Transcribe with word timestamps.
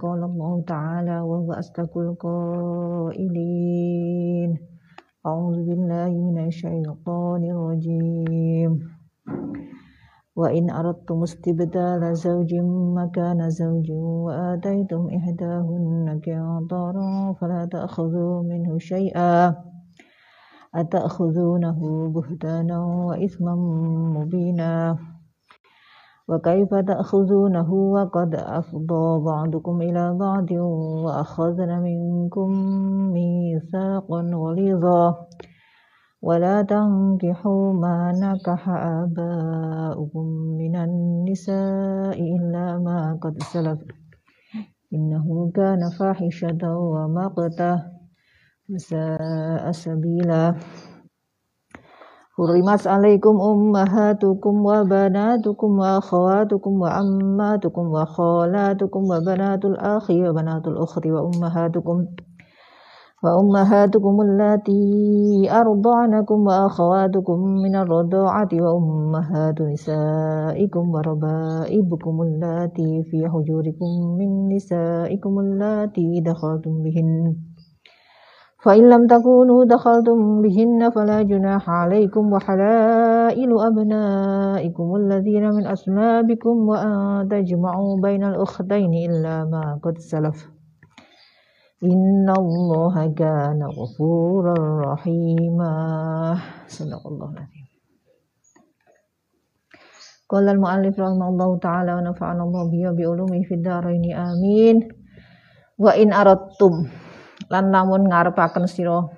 قال 0.00 0.24
الله 0.24 0.64
تعالى 0.66 1.20
وهو 1.20 1.52
أصدق 1.52 1.98
القائلين. 1.98 3.30
أعوذ 5.26 5.58
بالله 5.68 6.08
من 6.08 6.46
الشيطان 6.48 7.42
الرجيم. 7.44 8.80
وإن 10.36 10.70
أردتم 10.70 11.22
استبدال 11.22 12.16
زوج 12.16 12.54
مكان 12.96 13.50
زوج 13.50 13.90
وآتيتم 13.92 15.08
إحداهن 15.12 16.20
قنطارا 16.24 17.32
فلا 17.36 17.64
تأخذوا 17.68 18.42
منه 18.42 18.78
شيئا. 18.78 19.54
أتأخذونه 20.74 22.08
بهتانا 22.08 22.78
وإثما 22.80 23.54
مبينا. 24.16 24.96
وكيف 26.30 26.74
تأخذونه 26.74 27.72
وقد 27.72 28.34
أفضى 28.34 29.24
بعضكم 29.24 29.82
إلى 29.82 30.14
بعض 30.14 30.50
وأخذن 31.04 31.70
منكم 31.82 32.48
ميثاقا 33.12 34.20
غليظا. 34.34 35.26
ولا 36.22 36.62
تنكحوا 36.62 37.72
ما 37.72 38.12
نكح 38.12 38.68
آباؤكم 38.68 40.26
من 40.60 40.76
النساء 40.76 42.18
إلا 42.36 42.78
ما 42.78 43.18
قد 43.22 43.42
سلف. 43.42 43.80
إنه 44.94 45.50
كان 45.54 45.90
فاحشة 45.98 46.62
ومقتا 46.78 47.72
وساء 48.70 49.70
سبيلا. 49.70 50.54
حرمت 52.39 52.87
عليكم 52.87 53.41
أمهاتكم 53.41 54.65
وبناتكم 54.65 55.79
وأخواتكم 55.79 56.81
وعماتكم 56.81 57.85
وخالاتكم 57.91 59.03
وبنات 59.11 59.65
الأخ 59.65 60.09
وبنات 60.11 60.67
الأخت 60.67 61.05
وأمهاتكم 61.07 62.05
وأمهاتكم 63.23 64.21
اللاتي 64.21 65.51
أرضعنكم 65.51 66.47
وأخواتكم 66.47 67.39
من 67.39 67.75
الرضاعة 67.75 68.49
وأمهات 68.53 69.61
نسائكم 69.61 70.89
وربائبكم 70.93 72.21
اللاتي 72.21 73.03
في 73.03 73.29
حجوركم 73.29 73.91
من 74.19 74.55
نسائكم 74.55 75.39
اللاتي 75.39 76.21
دخلتم 76.21 76.83
بهن 76.83 77.35
فإن 78.62 78.88
لم 78.90 79.06
تكونوا 79.06 79.64
دخلتم 79.64 80.42
بهن 80.42 80.90
فلا 80.90 81.22
جناح 81.22 81.70
عليكم 81.70 82.32
وحلائل 82.32 83.50
أبنائكم 83.60 84.96
الذين 84.96 85.50
من 85.50 85.66
أصلابكم 85.66 86.56
وأن 86.68 87.28
تجمعوا 87.28 88.00
بين 88.02 88.24
الأختين 88.24 88.92
إلا 89.10 89.44
ما 89.44 89.80
قد 89.82 89.98
سلف. 89.98 90.50
إن 91.84 92.28
الله 92.38 93.14
كان 93.16 93.60
غفورا 93.62 94.54
رحيما. 94.92 95.74
صدق 96.66 97.06
الله 97.06 97.28
العظيم. 97.32 97.66
قال 100.28 100.48
المؤلف 100.48 101.00
رحمه 101.00 101.28
الله 101.28 101.58
تعالى 101.58 101.94
ونفعنا 101.94 102.42
الله 102.42 102.62
به 102.70 102.84
بعلومه 102.92 103.42
في 103.48 103.54
الدارين. 103.54 104.04
آمين. 104.12 104.76
وإن 105.78 106.12
أردتم 106.12 106.72
lan 107.50 107.74
lamun 107.74 108.06
ngarepaken 108.06 108.70
sira 108.70 109.10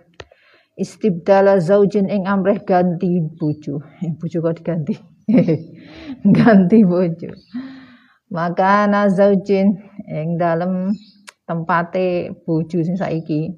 istibdala 0.80 1.60
zaujin 1.60 2.08
ing 2.08 2.24
amrih 2.24 2.64
ganti 2.64 3.20
bojo. 3.36 3.84
Eh, 4.00 4.16
bojo 4.16 4.40
kok 4.40 4.56
diganti. 4.58 4.94
ganti 6.36 6.78
bojo. 6.82 7.30
Maka 8.32 8.88
na 8.88 9.12
zaujin 9.12 9.76
ing 10.08 10.40
dalem 10.40 10.96
tempate 11.44 12.32
bojo 12.48 12.80
sing 12.80 12.96
saiki 12.96 13.52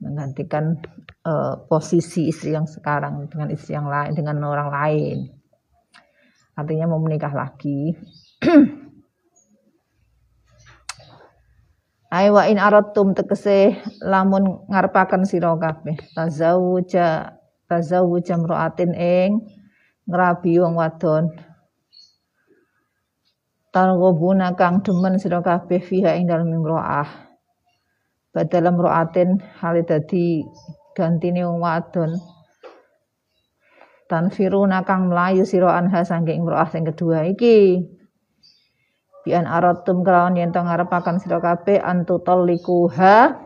menggantikan 0.00 0.80
uh, 1.28 1.64
posisi 1.68 2.32
istri 2.32 2.56
yang 2.56 2.64
sekarang 2.64 3.28
dengan 3.28 3.48
istri 3.52 3.76
yang 3.76 3.88
lain 3.88 4.16
dengan 4.16 4.40
orang 4.44 4.72
lain 4.72 5.18
artinya 6.56 6.88
mau 6.88 7.00
menikah 7.00 7.32
lagi 7.32 7.92
Aiwa 12.10 12.50
in 12.50 12.58
aratum 12.58 13.14
tegese 13.14 13.78
lamun 14.02 14.66
ngarepaken 14.66 15.22
sira 15.22 15.54
kabeh. 15.54 15.94
Tazawuja 16.10 17.38
tazawuja 17.70 18.34
mraatin 18.34 18.98
ing 18.98 19.46
ngrabi 20.10 20.58
wong 20.58 20.74
wadon. 20.74 21.30
Targhubuna 23.70 24.58
kang 24.58 24.82
demen 24.82 25.22
sira 25.22 25.38
kabeh 25.38 25.78
fiha 25.78 26.18
ing 26.18 26.26
dalem 26.26 26.50
imro'ah 26.50 27.06
badalam 28.34 28.74
ro'atin 28.74 29.38
hale 29.62 29.86
dadi 29.86 30.42
gantine 30.98 31.46
wong 31.46 31.62
wadon. 31.62 32.18
Tanfiruna 34.10 34.82
kang 34.82 35.06
mlayu 35.06 35.46
sira 35.46 35.78
anha 35.78 36.02
saking 36.02 36.42
imro'ah 36.42 36.66
sing 36.66 36.82
kedua 36.82 37.22
iki 37.30 37.86
bian 39.24 39.44
aratum 39.44 40.00
kelawan 40.00 40.36
yen 40.36 40.52
to 40.52 40.60
ngarepaken 40.60 41.20
sira 41.20 41.38
kabeh 41.38 41.76
antutallikuha 41.76 43.36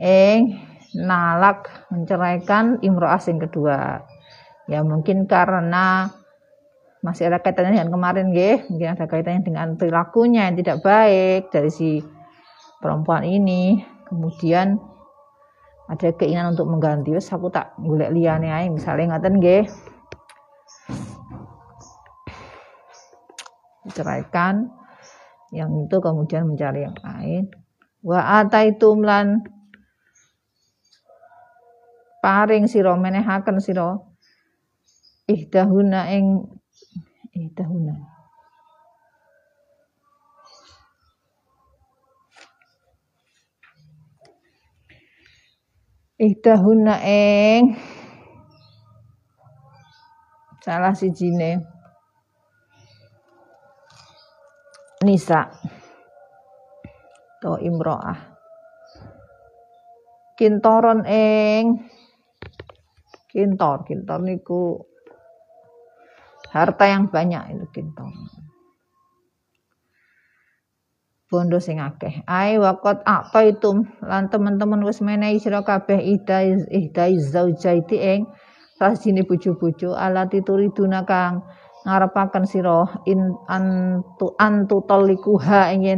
ing 0.00 0.56
nalak 0.96 1.68
menceraikan 1.92 2.80
imro'ah 2.80 3.20
sing 3.20 3.36
kedua. 3.36 4.00
Ya 4.68 4.80
mungkin 4.84 5.28
karena 5.28 6.08
masih 7.04 7.30
ada 7.30 7.38
kaitannya 7.38 7.78
dengan 7.78 7.94
kemarin 7.94 8.34
ya 8.34 8.58
mungkin 8.66 8.88
ada 8.98 9.04
kaitannya 9.06 9.42
dengan 9.46 9.68
perilakunya 9.78 10.50
yang 10.50 10.56
tidak 10.58 10.82
baik 10.82 11.52
dari 11.52 11.70
si 11.70 12.00
perempuan 12.80 13.24
ini. 13.28 13.84
Kemudian 14.08 14.80
ada 15.88 16.08
keinginan 16.16 16.56
untuk 16.56 16.68
mengganti. 16.68 17.12
Aku 17.12 17.52
tak 17.52 17.76
golek 17.80 18.12
liyane 18.12 18.48
ae 18.48 18.72
misalnya 18.72 19.16
ngaten 19.16 19.40
nggih 19.40 19.64
ceraikan 23.92 24.68
yang 25.52 25.72
itu 25.88 25.96
kemudian 26.00 26.44
mencari 26.44 26.84
yang 26.84 26.98
lain 27.00 27.48
wa 28.04 28.44
ataitum 28.44 29.00
lan 29.00 29.40
paring 32.20 32.68
sira 32.68 32.92
menehaken 32.94 33.58
sira 33.58 33.96
ihdahuna 35.28 36.08
ing 36.12 36.58
tahuna. 37.54 37.94
Ihtahuna 46.18 46.98
eng 47.06 47.78
salah 50.66 50.90
si 50.90 51.14
nisa. 55.04 55.50
To 57.42 57.58
imro'ah. 57.58 58.18
Kintoron 60.38 61.06
eng. 61.06 61.86
Kintor 63.28 63.84
kintor 63.84 64.24
niku 64.24 64.88
harta 66.48 66.88
yang 66.88 67.12
banyak 67.12 67.54
itu 67.54 67.66
kintong 67.70 68.10
bondo 71.28 71.60
sing 71.60 71.76
akeh. 71.76 72.24
Ai 72.24 72.56
waqat 72.56 73.04
aqaitum 73.04 73.84
lan 74.00 74.32
teman-teman 74.32 74.80
wis 74.80 75.04
menehi 75.04 75.36
sira 75.36 75.60
kabeh 75.60 76.00
idai 76.00 76.56
idai 76.72 77.20
zaujaiti 77.20 77.96
ing 78.00 78.20
rasine 78.80 79.28
bojo-bojo 79.28 79.92
alati 79.92 80.40
turiduna 80.40 81.04
kang 81.04 81.44
ngarepaken 81.88 82.44
sira 82.44 82.84
in 83.08 83.32
antu 83.48 84.36
antu 84.36 84.84
talikuha 84.84 85.72
ing 85.72 85.88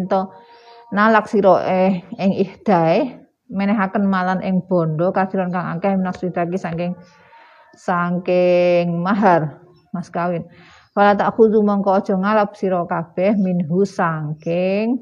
nalak 0.94 1.26
sira 1.26 1.66
eh 1.66 2.02
ing 2.18 2.30
ihdae 2.38 3.18
menehaken 3.50 4.06
malan 4.06 4.38
ing 4.46 4.62
bondo 4.70 5.10
kasiron 5.10 5.50
kang 5.50 5.66
akeh 5.74 5.98
minasridaki 5.98 6.54
saking 6.54 6.94
saking 7.74 9.02
mahar 9.02 9.58
mas 9.90 10.06
kawin. 10.10 10.46
Wala 10.94 11.14
tak 11.14 11.34
khudu 11.34 11.62
mongko 11.62 12.02
aja 12.02 12.14
ngalap 12.14 12.54
sira 12.58 12.82
kabeh 12.86 13.34
minhu 13.38 13.82
sangking 13.82 14.98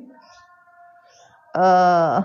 eh 1.56 1.60
uh, 1.60 2.20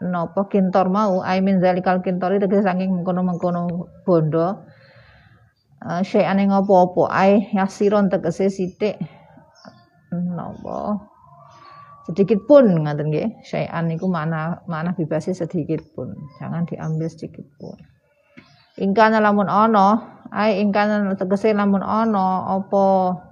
napa 0.00 0.48
kintor 0.48 0.88
mau 0.88 1.20
I 1.20 1.44
mean 1.44 1.60
zalikal 1.60 2.00
kintori 2.00 2.40
tegese 2.40 2.64
saking 2.64 2.88
mengkono-mengkono 2.96 3.68
bondo 4.08 4.64
uh, 5.84 6.02
syai'ane 6.04 6.48
ngopo-opo 6.48 7.08
ai 7.08 7.48
yasiron 7.56 8.12
tegese 8.12 8.52
sithik. 8.52 8.96
Napa? 10.10 10.98
Sedikit 12.08 12.42
pun 12.44 12.66
ngaten 12.84 13.06
nggih. 13.12 13.28
Syai'an 13.46 13.86
niku 13.86 14.10
makna 14.10 14.64
makna 14.66 14.96
bebasnya 14.96 15.36
sedikit 15.36 15.80
pun. 15.94 16.12
Jangan 16.42 16.66
diambil 16.66 17.06
sedikit 17.06 17.46
pun. 17.60 17.78
Ingkana 18.80 19.20
lamun 19.20 19.46
ana 19.46 20.20
ai 20.32 20.62
ingkang 20.62 21.12
tegese 21.14 21.52
lamun 21.52 21.84
ana 21.84 22.58
apa 22.58 22.86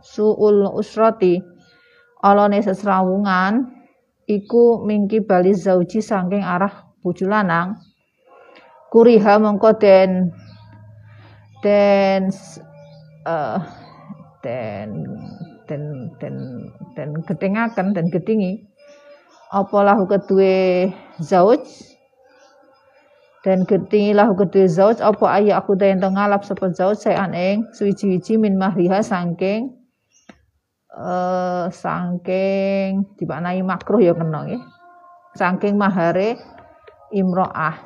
suul 0.04 0.68
usrati 0.76 1.40
alane 2.22 2.58
sesrawungan 2.60 3.70
iku 4.28 4.84
mingki 4.84 5.24
bali 5.24 5.54
zauji 5.54 6.02
saking 6.04 6.44
arah 6.44 6.90
bojo 7.00 7.24
kuriha 8.88 9.34
mongko 9.40 9.70
den 9.76 10.32
den 11.64 12.31
uh, 13.26 13.58
den 14.44 14.90
den 15.69 15.82
den 16.20 16.37
den 16.96 17.10
gedhengaken 17.26 17.94
den 17.94 18.08
gedingi. 18.10 18.64
Apa 19.49 19.81
lahu 19.81 20.05
kedue 20.05 20.93
zauj? 21.25 21.64
Dan 23.44 23.64
gedingi 23.64 24.12
lahu 24.12 24.37
kedue 24.37 24.69
zauj. 24.69 25.00
Apa 25.00 25.40
ayah 25.40 25.60
aku 25.60 25.75
dayen 25.75 26.05
ngalap 26.05 26.44
sapa 26.44 26.69
zauj? 26.70 27.00
Sayan 27.00 27.32
ing 27.32 27.64
suwiji-wiji 27.72 28.37
min 28.37 28.61
mahriha 28.61 29.00
saking 29.00 29.78
eh 30.99 31.66
saking 31.70 33.06
dimaknai 33.20 33.62
makruh 33.62 34.02
ya 34.02 34.16
kena 34.19 34.43
nggih 34.43 34.62
saking 35.38 35.78
mahare 35.78 36.40
imro'ah 37.14 37.76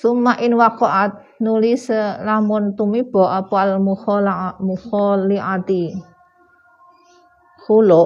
Summa 0.00 0.32
in 0.40 0.56
waqa'at 0.56 1.12
nulis 1.44 1.92
lamun 2.24 2.72
tumiba 2.72 3.36
apa 3.36 3.68
al 3.68 3.84
mukhaliati 4.64 5.92
khulu. 7.60 8.04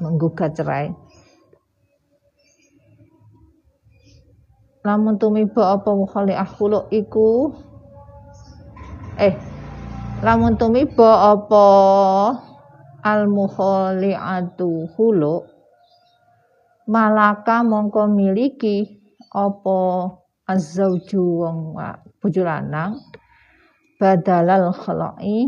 Menggugat 0.00 0.56
cerai. 0.56 0.88
Lamun 4.88 5.20
tumiba 5.20 5.76
apa 5.76 5.90
mukhaliah 5.92 6.48
khulu 6.48 6.88
iku 6.88 7.52
eh 9.20 9.36
lamun 10.24 10.56
tumiba 10.56 11.36
apa 11.36 11.68
al 13.04 13.28
mukhaliatu 13.28 14.88
khulu 14.96 15.44
malaka 16.88 17.60
mongko 17.60 18.08
miliki 18.08 18.97
apa 19.38 19.80
azzauju 20.50 21.22
wong 21.22 21.78
bojo 22.18 22.42
lanang 22.42 22.98
badalal 24.02 24.74
khalai 24.74 25.46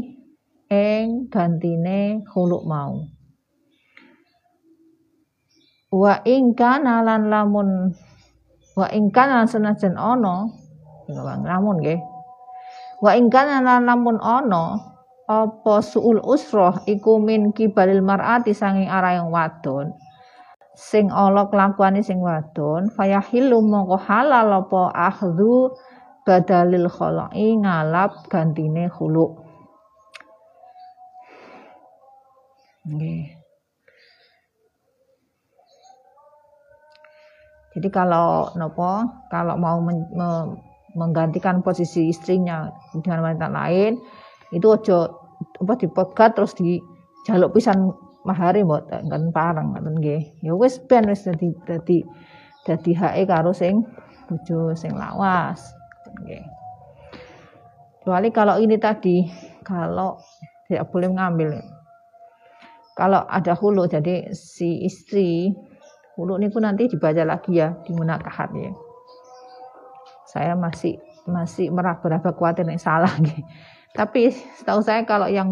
ing 0.71 1.27
gantine 1.27 2.23
khuluk 2.31 2.63
mau. 2.63 2.95
Wa 5.91 6.23
ing 6.23 6.55
lamun 6.55 7.91
wa 8.79 8.87
ing 8.95 9.11
kana 9.11 9.43
senajan 9.51 9.99
ana 9.99 10.47
lamun 11.11 11.83
nggih. 11.83 11.99
Wa 13.03 13.19
ing 13.19 13.27
kana 13.27 13.59
lamun 13.83 14.23
ana 14.23 14.79
apa 15.31 15.75
suul 15.83 16.23
usrah 16.23 16.83
iku 16.87 17.19
min 17.23 17.51
kibalil 17.55 18.03
mar'ati 18.03 18.51
sanging 18.51 18.91
arah 18.91 19.19
yang 19.19 19.31
wadon 19.31 19.95
sing 20.79 21.11
ala 21.11 21.51
kelakuane 21.51 22.01
sing 22.01 22.23
wadon 22.23 22.89
fayahillu 22.95 23.59
mongko 23.61 23.99
halal 24.01 24.65
apa 24.65 24.83
akhdhu 25.13 25.75
badalil 26.25 26.89
khalai 26.89 27.59
ngalap 27.59 28.27
gantine 28.31 28.87
nggih. 32.91 33.41
Jadi 37.71 37.89
kalau 37.95 38.51
nopo, 38.59 39.07
kalau 39.31 39.55
mau 39.55 39.79
men, 39.79 40.03
me, 40.11 40.59
menggantikan 40.99 41.63
posisi 41.63 42.11
istrinya 42.11 42.67
dengan 42.99 43.31
wanita 43.31 43.47
lain, 43.47 43.95
itu 44.51 44.67
ojo 44.67 44.99
apa 45.63 45.79
dipegat 45.79 46.35
terus 46.35 46.53
di 46.59 46.83
jaluk 47.23 47.55
pisan 47.55 47.95
mahari 48.27 48.61
mbok 48.65 48.89
kan 48.91 49.23
pareng 49.33 49.73
ngoten 49.73 49.97
nggih. 50.01 50.23
Ya 50.45 50.53
wis 50.57 50.77
ben 50.81 51.09
wis 51.09 51.25
dadi 51.25 51.53
dadi 51.65 52.05
dadi 52.67 52.93
hake 52.93 53.23
karo 53.29 53.51
sing 53.57 53.85
bojo 54.29 54.77
sing 54.77 54.93
lawas. 54.97 55.75
Nggih. 56.25 56.45
Kecuali 58.01 58.29
kalau 58.33 58.57
ini 58.57 58.77
tadi 58.81 59.29
kalau 59.65 60.17
tidak 60.67 60.89
boleh 60.89 61.09
mengambil. 61.13 61.51
Kalau 62.97 63.25
ada 63.25 63.57
hulu 63.57 63.89
jadi 63.89 64.29
si 64.37 64.85
istri 64.85 65.57
Hulu 66.21 66.37
ini 66.37 66.53
pun 66.53 66.69
nanti 66.69 66.85
dibaca 66.85 67.25
lagi 67.25 67.57
ya 67.57 67.73
di 67.81 67.97
munakahat 67.97 68.53
ya. 68.53 68.77
Saya 70.29 70.53
masih 70.53 71.01
masih 71.25 71.73
meraba-raba 71.73 72.37
khawatir 72.37 72.69
yang 72.69 72.77
salah 72.77 73.09
gitu. 73.25 73.41
Tapi 73.91 74.31
setahu 74.31 74.81
saya 74.87 75.03
kalau 75.03 75.27
yang 75.27 75.51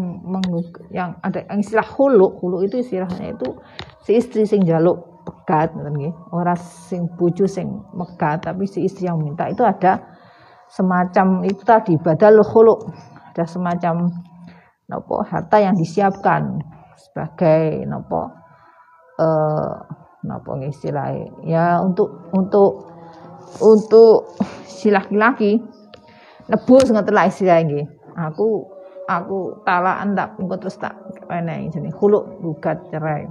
yang 0.95 1.19
ada 1.19 1.43
yang 1.51 1.59
istilah 1.59 1.83
hulu, 1.83 2.39
hulu 2.39 2.63
itu 2.63 2.79
istilahnya 2.79 3.35
itu 3.35 3.59
si 4.07 4.15
istri 4.15 4.47
sing 4.47 4.63
jaluk 4.63 5.27
pegat 5.27 5.75
gitu. 5.75 6.15
Orang 6.31 6.55
sing 6.59 7.11
buju 7.19 7.45
sing 7.51 7.67
megat 7.91 8.47
tapi 8.47 8.63
si 8.63 8.87
istri 8.87 9.11
yang 9.11 9.19
minta 9.19 9.43
itu 9.51 9.59
ada 9.67 9.99
semacam 10.71 11.43
itu 11.43 11.61
tadi 11.67 11.99
badal 11.99 12.39
hulu. 12.39 12.79
Ada 13.35 13.43
semacam 13.43 14.07
nopo 14.87 15.21
harta 15.21 15.59
yang 15.59 15.75
disiapkan 15.75 16.63
sebagai 16.95 17.83
nopo 17.91 18.31
eh, 19.19 19.73
napa 20.23 20.51
istilahnya 20.63 21.31
ya 21.47 21.65
untuk 21.79 22.27
untuk 22.35 22.91
untuk 23.63 24.35
si 24.67 24.91
laki-laki 24.91 25.63
nebus 26.51 26.91
ngoten 26.91 27.15
lah 27.15 27.31
istilahnya 27.31 27.87
aku 28.17 28.65
aku 29.09 29.65
talaan 29.65 30.13
tak 30.13 30.37
terus 30.37 30.77
tak 30.77 30.93
enehi 31.29 31.73
jenenge 31.73 31.97
khuluk 31.97 32.29
gugat 32.41 32.77
cerai. 32.93 33.25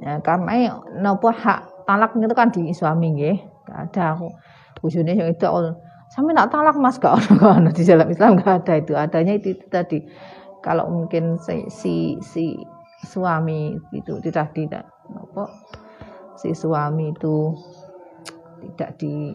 Ya 0.00 0.16
karena 0.24 0.80
napa 0.96 1.28
hak 1.28 1.84
talak 1.84 2.16
itu 2.16 2.34
kan 2.36 2.48
di 2.48 2.72
suami 2.72 3.12
nggih. 3.12 3.38
Ada 3.70 4.16
aku 4.16 4.28
bojone 4.80 5.12
yang 5.14 5.30
itu 5.30 5.46
sampai 6.10 6.34
nak 6.34 6.50
talak 6.50 6.74
mas? 6.80 6.98
Gak 6.98 7.14
ono 7.38 7.70
di 7.70 7.86
dalam 7.86 8.08
Islam 8.10 8.40
gak 8.40 8.66
ada 8.66 8.74
itu. 8.80 8.92
Adanya 8.96 9.36
itu, 9.38 9.54
itu 9.54 9.66
tadi. 9.70 9.98
Kalau 10.60 10.90
mungkin 10.90 11.38
si 11.38 11.68
si, 11.70 12.18
si 12.20 12.56
suami 13.06 13.76
itu 13.96 14.20
tidak 14.20 14.52
tidak 14.52 14.84
apa 15.08 15.48
si 16.36 16.52
suami 16.52 17.12
itu 17.12 17.56
tidak 18.76 18.96
di 19.00 19.32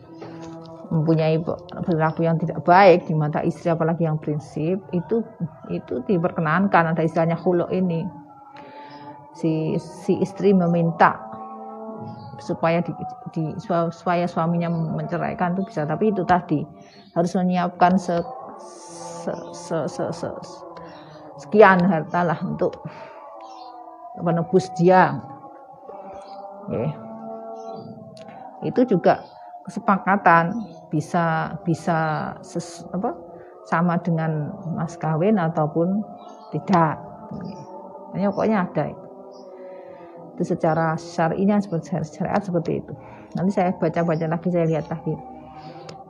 mempunyai 0.92 1.42
perilaku 1.86 2.26
yang 2.26 2.38
tidak 2.38 2.62
baik 2.62 3.06
di 3.10 3.14
mata 3.18 3.42
istri 3.42 3.74
apalagi 3.74 4.06
yang 4.06 4.22
prinsip 4.22 4.80
itu 4.94 5.26
itu 5.72 6.02
diperkenankan. 6.06 6.94
Ada 6.94 7.06
istilahnya 7.06 7.38
huluk 7.40 7.70
ini. 7.74 8.06
Si 9.36 9.76
si 9.80 10.16
istri 10.24 10.56
meminta 10.56 11.20
supaya 12.40 12.84
di, 12.84 12.92
di 13.36 13.44
supaya 13.60 14.28
suaminya 14.28 14.72
menceraikan 14.72 15.58
itu 15.58 15.68
bisa. 15.68 15.84
Tapi 15.84 16.12
itu 16.12 16.24
tadi 16.24 16.64
harus 17.16 17.32
menyiapkan 17.36 17.96
se, 18.00 18.16
se, 18.60 19.34
se, 19.52 19.78
se, 19.88 20.04
se 20.12 20.30
sekian 21.40 21.84
harta 21.84 22.24
lah 22.24 22.40
untuk 22.44 22.80
menebus 24.20 24.72
dia. 24.80 25.20
Okay. 26.66 26.90
Itu 28.66 28.82
juga 28.88 29.22
kesepakatan 29.66 30.54
bisa 30.94 31.58
bisa 31.66 32.32
ses, 32.46 32.86
apa, 32.94 33.12
sama 33.66 33.98
dengan 34.00 34.54
mas 34.78 34.94
kawin 34.96 35.42
ataupun 35.42 36.06
tidak. 36.54 37.02
Ini 38.14 38.30
pokoknya 38.30 38.70
ada. 38.70 38.86
Itu 40.36 40.44
secara 40.46 40.94
syar'inya 40.96 41.58
seperti 41.58 41.98
syariat 42.06 42.40
seperti 42.40 42.80
itu. 42.80 42.94
Nanti 43.36 43.52
saya 43.52 43.74
baca-baca 43.76 44.26
lagi 44.30 44.48
saya 44.54 44.70
lihat 44.70 44.86
lagi. 44.88 45.18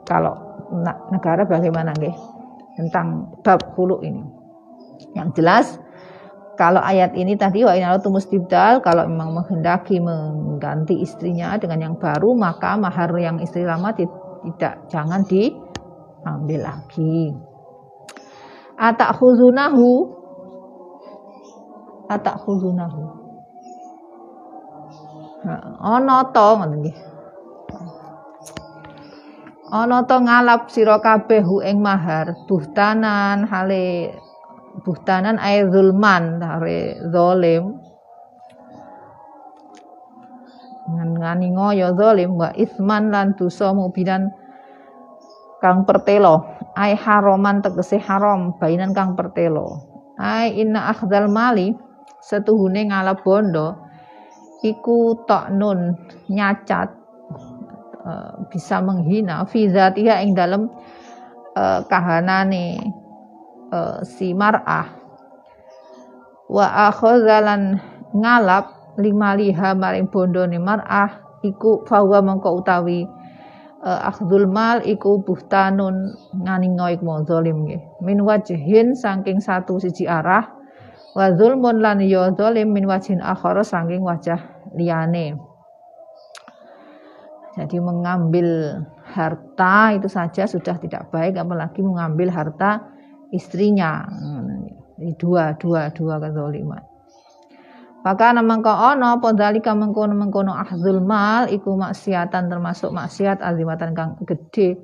Kalau 0.06 0.34
negara 1.10 1.42
bagaimana 1.48 1.90
nggih 1.96 2.14
tentang 2.76 3.40
bab 3.40 3.74
hulu 3.74 4.04
ini. 4.04 4.22
Yang 5.16 5.28
jelas 5.40 5.66
kalau 6.56 6.80
ayat 6.80 7.12
ini 7.12 7.36
tadi 7.36 7.62
wa 7.62 7.76
inalatu 7.76 8.08
mustibdal 8.08 8.80
kalau 8.80 9.04
memang 9.04 9.36
menghendaki 9.36 10.00
mengganti 10.00 11.04
istrinya 11.04 11.54
dengan 11.60 11.92
yang 11.92 11.94
baru 12.00 12.32
maka 12.32 12.80
mahar 12.80 13.12
yang 13.20 13.36
istri 13.44 13.62
lama 13.62 13.92
tidak 13.92 14.88
jangan 14.88 15.20
diambil 15.28 16.60
lagi. 16.64 17.36
Atak 18.80 19.20
khuzunahu 19.20 20.16
atak 22.08 22.40
khuzunahu. 22.42 23.04
Ana 25.78 26.26
to 26.34 26.48
ngoten 26.58 26.70
nggih. 26.82 26.96
Ngalap 29.70 30.70
sira 30.70 30.98
kabeh 31.02 31.44
ing 31.66 31.82
mahar 31.82 32.34
buhtanan 32.46 33.46
hale 33.46 34.14
buhtanan 34.84 35.40
ay 35.40 35.64
zulman 35.72 36.42
dari 36.42 36.98
zalim 37.08 37.80
ngani 41.26 41.56
ngoyo 41.56 41.96
zalim 41.98 42.38
wa 42.38 42.52
isman 42.54 43.10
lan 43.10 43.34
dosa 43.34 43.74
mubinan 43.74 44.30
kang 45.58 45.82
pertelo. 45.88 46.46
Ay 46.76 46.94
haroman 46.94 47.64
tegese 47.64 47.96
haram 47.98 48.54
bainan 48.60 48.92
kang 48.92 49.16
pertelo. 49.16 49.82
Ai 50.20 50.54
inna 50.60 50.92
akhdal 50.92 51.26
mali 51.26 51.72
setuhune 52.22 52.86
ngalap 52.88 53.24
bondo 53.24 53.76
iku 54.64 55.14
nun 55.52 55.94
nyacat 56.32 56.88
uh, 58.02 58.32
bisa 58.48 58.80
menghina 58.80 59.44
fi 59.46 59.68
zatiha 59.68 60.24
ing 60.24 60.32
dalem 60.32 60.68
uh, 61.54 61.80
kahanane 61.86 62.80
uh, 63.72 64.02
si 64.02 64.34
mar'ah. 64.36 64.86
Wa 66.46 66.90
akhazalan 66.90 67.82
ngalap 68.14 68.94
lima 69.02 69.34
liha 69.34 69.74
maring 69.74 70.08
bondone 70.08 70.56
mar'ah 70.62 71.40
iku 71.42 71.84
fawa 71.84 72.22
mengko 72.22 72.62
utawi 72.62 73.04
uh, 73.82 74.00
akhdul 74.08 74.48
mal 74.48 74.80
iku 74.82 75.20
buhtanun 75.20 76.14
nganingo 76.32 76.86
iku 76.94 77.04
zalim 77.26 77.66
nggih. 77.66 77.82
Min 78.02 78.22
wajhin 78.22 78.94
saking 78.94 79.42
satu 79.42 79.82
siji 79.82 80.06
arah 80.06 80.54
wa 81.16 81.32
zulmun 81.34 81.80
lan 81.80 82.00
ya 82.04 82.30
zalim 82.34 82.72
min 82.72 82.86
wajhin 82.86 83.18
akhara 83.18 83.66
saking 83.66 84.00
wajah 84.02 84.38
liyane. 84.74 85.36
Jadi 87.56 87.80
mengambil 87.80 88.84
harta 89.16 89.96
itu 89.96 90.12
saja 90.12 90.44
sudah 90.44 90.76
tidak 90.76 91.08
baik 91.08 91.40
apalagi 91.40 91.80
mengambil 91.80 92.28
harta 92.28 92.84
istrinya. 93.32 94.06
Dua 95.20 95.52
dua 95.60 95.92
dua 95.92 96.16
kezaliman 96.16 96.96
maka 98.06 98.30
mangko 98.38 98.70
ono 98.70 99.18
apa 99.18 99.34
dalika 99.34 99.74
mengkono 99.74 100.14
mengkono 100.14 100.54
ahzul 100.54 101.02
mal 101.02 101.50
iku 101.50 101.74
maksiatan 101.74 102.46
termasuk 102.46 102.94
maksiat 102.94 103.42
azimatan 103.42 103.98
kang 103.98 104.14
gede 104.22 104.78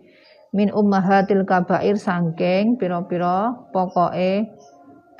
min 0.50 0.74
ummahatil 0.74 1.46
kabair 1.46 1.94
sangking 1.94 2.74
piro-piro 2.82 3.70
pokoke 3.70 4.50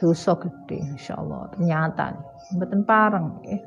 dosa 0.02 0.34
gede 0.34 0.82
insyaallah. 0.98 1.54
Ternyata 1.54 2.18
mboten 2.58 2.82
pareng 2.82 3.38
eh. 3.46 3.62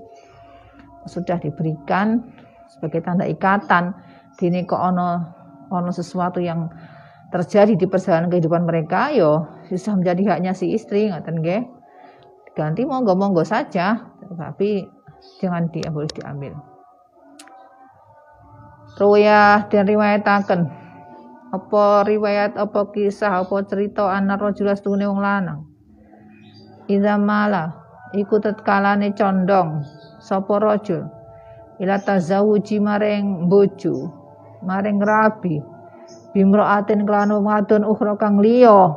sudah 1.08 1.40
diberikan 1.40 2.20
sebagai 2.68 3.08
tanda 3.08 3.24
ikatan. 3.24 3.96
Dini 4.36 4.68
kok 4.68 4.84
ono 4.84 5.32
ono 5.72 5.96
sesuatu 5.96 6.44
yang 6.44 6.68
terjadi 7.36 7.76
di 7.76 7.86
perjalanan 7.92 8.32
kehidupan 8.32 8.64
mereka 8.64 9.12
yo 9.12 9.44
susah 9.68 10.00
menjadi 10.00 10.40
haknya 10.40 10.56
si 10.56 10.72
istri 10.72 11.12
ngoten 11.12 11.44
nggih 11.44 11.68
ganti 12.56 12.88
monggo-monggo 12.88 13.44
saja 13.44 14.00
tapi 14.40 14.88
jangan 15.44 15.68
dia 15.76 15.92
boleh 15.92 16.08
diambil. 16.16 16.56
Ruwayah 18.96 19.68
dan 19.68 19.84
riwayataken 19.92 20.62
apa 21.52 22.08
riwayat 22.08 22.56
apa 22.56 22.88
kisah 22.96 23.44
apa 23.44 23.68
cerita 23.68 24.08
anak 24.08 24.40
rajul 24.40 24.72
astune 24.72 25.04
wong 25.04 25.20
lanang. 25.20 25.68
Iza 26.88 27.20
mala 27.20 27.76
iku 28.16 28.40
tetkalane 28.40 29.12
condong 29.12 29.84
sapa 30.24 30.56
rajul 30.64 31.04
ila 31.84 32.00
tazawuji 32.00 32.80
maring 32.80 33.52
bojo 33.52 34.08
maring 34.64 35.04
rabi 35.04 35.60
bimraatin 36.36 37.08
kelan 37.08 37.32
wadon 37.40 37.88
ukhra 37.88 38.20
kang 38.20 38.44
liya. 38.44 38.92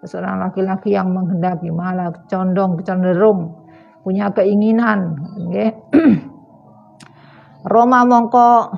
Seorang 0.00 0.40
laki-laki 0.40 0.96
yang 0.96 1.12
menghendaki 1.12 1.68
malah 1.68 2.14
condong 2.32 2.80
cenderung 2.80 3.68
punya 4.00 4.32
keinginan 4.32 5.20
nggih. 5.36 5.76
Roma 7.72 8.08
mongko 8.08 8.72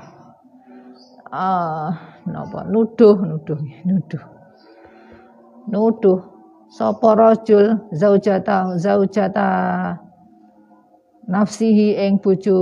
uh, 1.30 1.88
napa? 2.26 2.60
Nuduh 2.66 3.14
nuduh 3.22 3.60
nuduh. 3.86 4.24
Nuduh 5.70 6.18
sapa 6.72 7.14
rajul 7.14 7.78
zaujata 7.94 8.74
zaujata 8.80 9.46
nafsihi 11.28 12.00
ing 12.00 12.18
bojo 12.18 12.56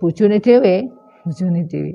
bojone 0.00 0.38
dhewe 0.40 0.86
bojone 1.26 1.66
dhewe. 1.66 1.92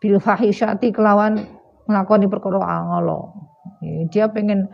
Bil 0.00 0.22
fahisyati 0.22 0.94
kelawan 0.94 1.55
nglakoni 1.86 2.26
perkara 2.26 2.62
angolo 2.62 3.46
dia 4.10 4.30
pengen 4.30 4.70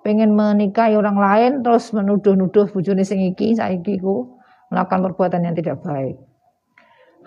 pengen 0.00 0.32
menikahi 0.32 0.96
orang 0.96 1.18
lain 1.20 1.52
terus 1.60 1.92
menuduh-nuduh 1.92 2.72
bojone 2.72 3.04
sing 3.04 3.20
iki 3.20 3.52
saiki 3.52 4.00
ku 4.00 4.40
melakukan 4.72 5.10
perbuatan 5.10 5.44
yang 5.44 5.56
tidak 5.58 5.82
baik. 5.82 6.16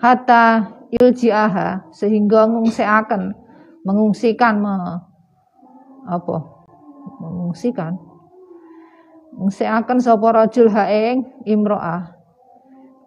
Hatta 0.00 0.74
iljiaha 0.90 1.92
sehingga 1.94 2.50
mengungsikan 2.50 3.36
mengungsikan 3.86 4.58
me, 4.58 4.74
apa? 6.08 6.36
Mengungsikan 7.20 7.94
mengungsikan 9.34 9.98
sapa 10.02 10.28
rajul 10.30 10.70
haing 10.70 11.26
imro'ah 11.46 12.16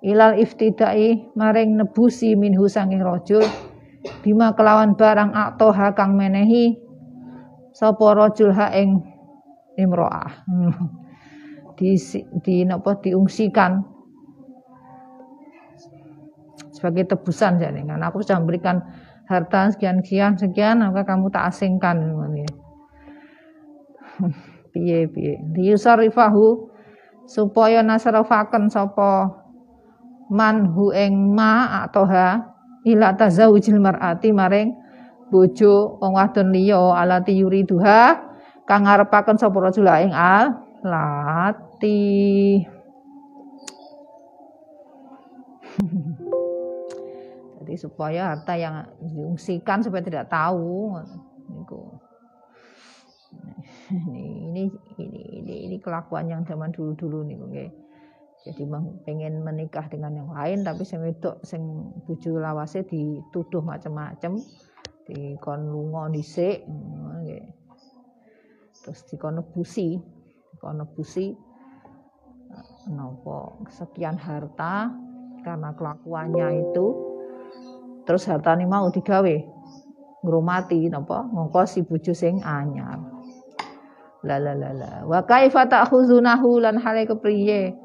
ilal 0.04 0.38
iftidai 0.38 1.34
maring 1.34 1.80
nebusi 1.80 2.36
minhu 2.38 2.70
sanging 2.70 3.02
rajul 3.02 3.44
bima 4.28 4.52
kelawan 4.52 5.00
barang 5.00 5.32
aktoha 5.32 5.96
kang 5.96 6.20
menehi 6.20 6.76
sapa 7.72 8.12
rajul 8.12 8.52
haing 8.52 9.00
imro'ah. 9.80 10.44
Di 11.78 11.94
di 12.44 12.66
apa 12.68 13.00
diungsikan. 13.00 13.80
Sebagai 16.74 17.14
tebusan 17.14 17.62
jadi 17.62 17.86
kan 17.86 18.02
aku 18.02 18.26
sudah 18.26 18.42
memberikan 18.42 18.82
harta 19.30 19.70
sekian 19.70 20.02
sekian 20.02 20.34
sekian 20.36 20.82
maka 20.82 21.06
kamu 21.08 21.32
tak 21.32 21.54
asingkan. 21.54 22.02
Piye 24.74 25.06
piye. 25.08 25.38
Diusarifahu 25.54 26.74
supaya 27.30 27.86
nasrafaken 27.86 28.74
sapa 28.74 29.30
man 30.34 30.74
hu 30.74 30.90
ing 30.98 31.38
ma 31.38 31.86
atau 31.86 32.10
ha 32.10 32.57
ila 32.88 33.20
tazawujil 33.20 33.84
mar'ati 33.84 34.32
maring 34.32 34.72
bojo 35.28 36.00
wong 36.00 36.14
wadon 36.16 36.56
liya 36.56 36.80
alati 36.96 37.36
yuriduha 37.36 38.16
kang 38.64 38.88
ngarepaken 38.88 39.36
sapa 39.36 39.60
rajul 39.60 39.88
ing 40.00 40.16
al 40.16 40.64
lati 40.84 42.64
jadi 47.60 47.76
supaya 47.76 48.32
harta 48.32 48.56
yang 48.56 48.88
diungsikan 49.04 49.84
supaya 49.84 50.00
tidak 50.08 50.32
tahu 50.32 50.96
ini 53.92 54.24
ini 54.52 54.64
ini 55.00 55.22
ini, 55.44 55.56
ini 55.68 55.78
kelakuan 55.84 56.32
yang 56.32 56.44
zaman 56.48 56.72
dulu-dulu 56.72 57.28
nih 57.28 57.38
okay. 57.44 57.68
Jadi 58.48 58.64
pengen 59.04 59.44
menikah 59.44 59.86
dengan 59.92 60.16
yang 60.16 60.32
lain 60.32 60.64
tapi 60.64 60.88
sing 60.88 61.04
wedok 61.04 61.44
sing 61.44 61.92
bojo 62.08 62.40
lawase 62.40 62.88
dituduh 62.88 63.60
macam-macam 63.60 64.40
di 65.08 65.36
kon 65.44 65.68
lunga 65.68 66.08
dhisik 66.12 66.64
terus 68.84 69.00
dikono 69.12 69.44
busi 69.52 70.00
dikono 70.56 70.88
busi 70.96 71.36
nopo 72.88 73.68
sekian 73.68 74.16
harta 74.16 74.92
karena 75.44 75.72
kelakuannya 75.76 76.48
itu. 76.68 76.88
Terus 78.08 78.24
harta 78.28 78.56
ini 78.56 78.64
mau 78.68 78.88
digawe 78.88 79.36
ngrumati 80.24 80.88
nopo 80.88 81.28
ngongkos 81.32 81.80
si 81.80 81.82
bojo 81.84 82.16
sing 82.16 82.40
anyar. 82.44 83.00
La 84.24 84.40
la 84.40 84.56
la 84.56 84.72
la. 84.74 84.92
Wa 85.04 85.24
kaifa 85.24 85.68
ta'khuzunahu 85.68 86.64
lan 86.64 86.80
hale 86.80 87.08
kepriye 87.08 87.76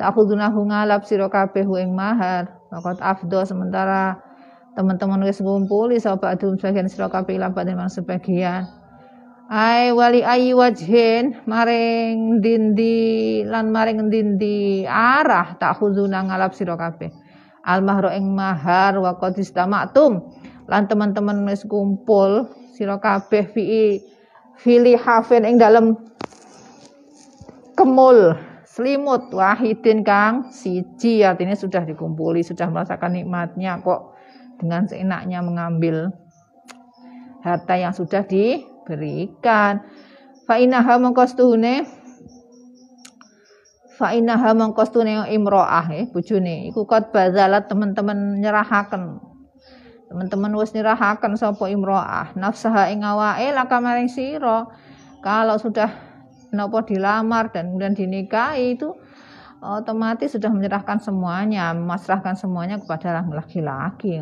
ta'khuzunahu 0.00 0.72
ngalap 0.72 1.04
sira 1.04 1.28
kabeh 1.28 1.68
ing 1.76 1.92
mahar. 1.92 2.48
Maka 2.72 2.96
afdo 3.04 3.44
sementara 3.44 4.16
teman-teman 4.72 5.20
wis 5.28 5.44
ngumpuli 5.44 6.00
sapa 6.00 6.32
adum 6.32 6.56
sebagian 6.56 6.88
sira 6.88 7.12
kabeh 7.12 7.36
lan 7.36 7.52
sebagian. 7.92 8.64
Ai 9.50 9.92
wali 9.92 10.24
ayi 10.24 10.56
wajhin 10.56 11.36
maring 11.44 12.40
dindi 12.40 13.42
lan 13.44 13.68
maring 13.68 14.08
dindi 14.08 14.86
arah 14.88 15.58
tak 15.60 15.76
khuzuna 15.76 16.24
ngalap 16.24 16.56
sira 16.56 16.80
kabeh. 16.80 17.12
Al 17.60 17.84
mahru 17.84 18.08
ing 18.08 18.32
mahar 18.32 18.96
wa 18.96 19.20
qad 19.20 19.36
istamatum. 19.36 20.24
Lan 20.64 20.88
teman-teman 20.88 21.44
wis 21.44 21.66
kumpul 21.68 22.48
sira 22.72 22.96
kabeh 22.96 23.52
fi 23.52 24.00
fili 24.56 24.94
hafin 24.96 25.44
ing 25.44 25.60
dalem 25.60 25.98
kemul 27.74 28.38
selimut 28.80 29.28
wahidin 29.28 30.00
kang. 30.00 30.48
Siji 30.48 31.20
artinya 31.20 31.52
sudah 31.52 31.84
dikumpuli 31.84 32.40
sudah 32.40 32.72
merasakan 32.72 33.20
nikmatnya 33.20 33.76
kok 33.84 34.16
dengan 34.56 34.88
seenaknya 34.88 35.44
mengambil 35.44 36.08
harta 37.44 37.76
yang 37.76 37.92
sudah 37.92 38.24
di 38.24 38.64
berikan 38.88 39.84
fa 40.48 40.56
inaha 40.56 40.96
mengkostune 40.96 41.84
fa 44.00 44.16
inaha 44.16 44.56
mengkostune 44.56 45.28
imroah 45.28 45.84
eh 45.92 46.08
bojone. 46.08 46.72
Iku 46.72 46.88
kot 46.88 47.12
bazalat 47.12 47.68
teman-teman 47.68 48.40
nyerahaken. 48.40 49.20
Teman-teman 50.08 50.56
wis 50.56 50.72
nyerahaken 50.72 51.36
sapa 51.36 51.68
imroah. 51.68 52.32
Nafsaha 52.32 52.88
ing 52.88 53.04
awake 53.04 53.52
laka 53.52 53.76
maring 53.76 54.08
sira. 54.08 54.64
Kalau 55.20 55.60
sudah 55.60 56.09
nopo 56.50 56.82
dilamar 56.82 57.54
dan 57.54 57.72
kemudian 57.72 57.94
dinikahi 57.94 58.78
itu 58.78 58.94
otomatis 59.60 60.32
sudah 60.32 60.48
menyerahkan 60.48 60.98
semuanya, 60.98 61.70
memasrahkan 61.76 62.34
semuanya 62.34 62.80
kepada 62.80 63.20
laki-laki, 63.28 64.18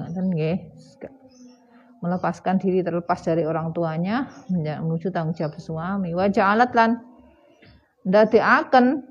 melepaskan 1.98 2.58
diri 2.62 2.82
terlepas 2.82 3.22
dari 3.26 3.42
orang 3.42 3.74
tuanya 3.74 4.30
menuju 4.50 5.10
tanggung 5.10 5.34
jawab 5.34 5.58
suami. 5.58 6.14
Wajah 6.14 6.54
alat 6.54 6.70
lan 6.74 6.90
dati 8.06 8.38
akan 8.38 9.02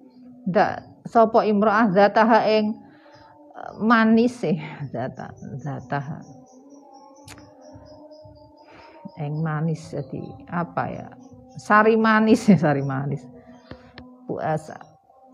sopo 1.08 1.44
imro'ah 1.44 1.92
zataha 1.92 2.48
ing 2.48 2.76
manis 3.82 4.44
sih 4.44 4.58
zata 4.94 5.34
zataha 5.60 6.22
eng 9.18 9.42
manis 9.42 9.82
jadi 9.92 10.24
apa 10.52 10.84
ya 10.94 11.08
sari 11.58 11.98
manis 11.98 12.46
ya 12.46 12.58
sari 12.70 12.86
manis. 12.86 13.26
Puasa 14.30 14.78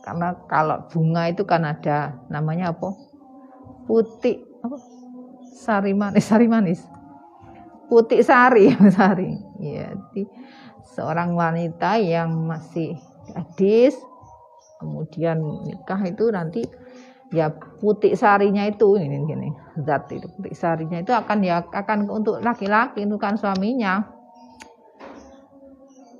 karena 0.03 0.36
kalau 0.51 0.84
bunga 0.92 1.32
itu 1.32 1.44
kan 1.48 1.63
ada 1.63 2.15
namanya 2.27 2.72
apa? 2.75 2.96
Putih 3.88 4.44
apa? 4.63 4.80
Sari 5.53 5.92
manis 5.92 6.24
sari 6.32 6.48
manis. 6.48 6.82
Putih 7.92 8.24
sari 8.24 8.72
sari. 8.98 9.36
Ya 9.60 9.92
seorang 10.94 11.36
wanita 11.36 12.00
yang 12.00 12.48
masih 12.48 13.00
gadis 13.32 13.98
kemudian 14.77 15.39
nikah 15.63 16.03
itu 16.03 16.27
nanti 16.27 16.62
ya 17.32 17.50
putih 17.80 18.20
sarinya 18.20 18.68
itu 18.68 19.00
ini 19.00 19.24
gini 19.25 19.50
zat 19.88 20.12
itu. 20.12 20.27
Putih 20.27 20.53
sarinya 20.53 21.00
itu 21.00 21.15
akan 21.15 21.39
ya 21.42 21.63
akan 21.63 22.12
untuk 22.12 22.44
laki-laki 22.44 23.08
itu 23.08 23.15
kan 23.18 23.39
suaminya 23.39 24.23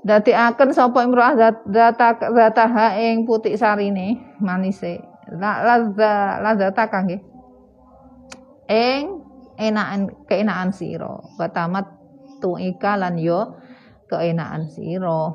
dati 0.04 0.36
akan 0.36 0.70
sapa 0.76 1.08
imro'ah 1.08 1.64
data 1.64 2.08
data 2.20 2.64
ha 2.68 2.88
ing 3.00 3.24
putih 3.24 3.56
sarine 3.56 4.36
manise. 4.44 5.00
La 5.40 5.64
lazza 5.64 6.44
lazata 6.44 6.92
kang 6.92 7.08
nggih. 7.08 7.24
Ing 8.68 9.24
enakan 9.56 10.12
keenakan 10.28 10.76
sira. 10.76 11.16
Batamat 11.40 11.88
tuika 12.44 13.00
lan 13.00 13.16
yo 13.16 13.56
keenakan 14.12 14.68
sira. 14.68 15.32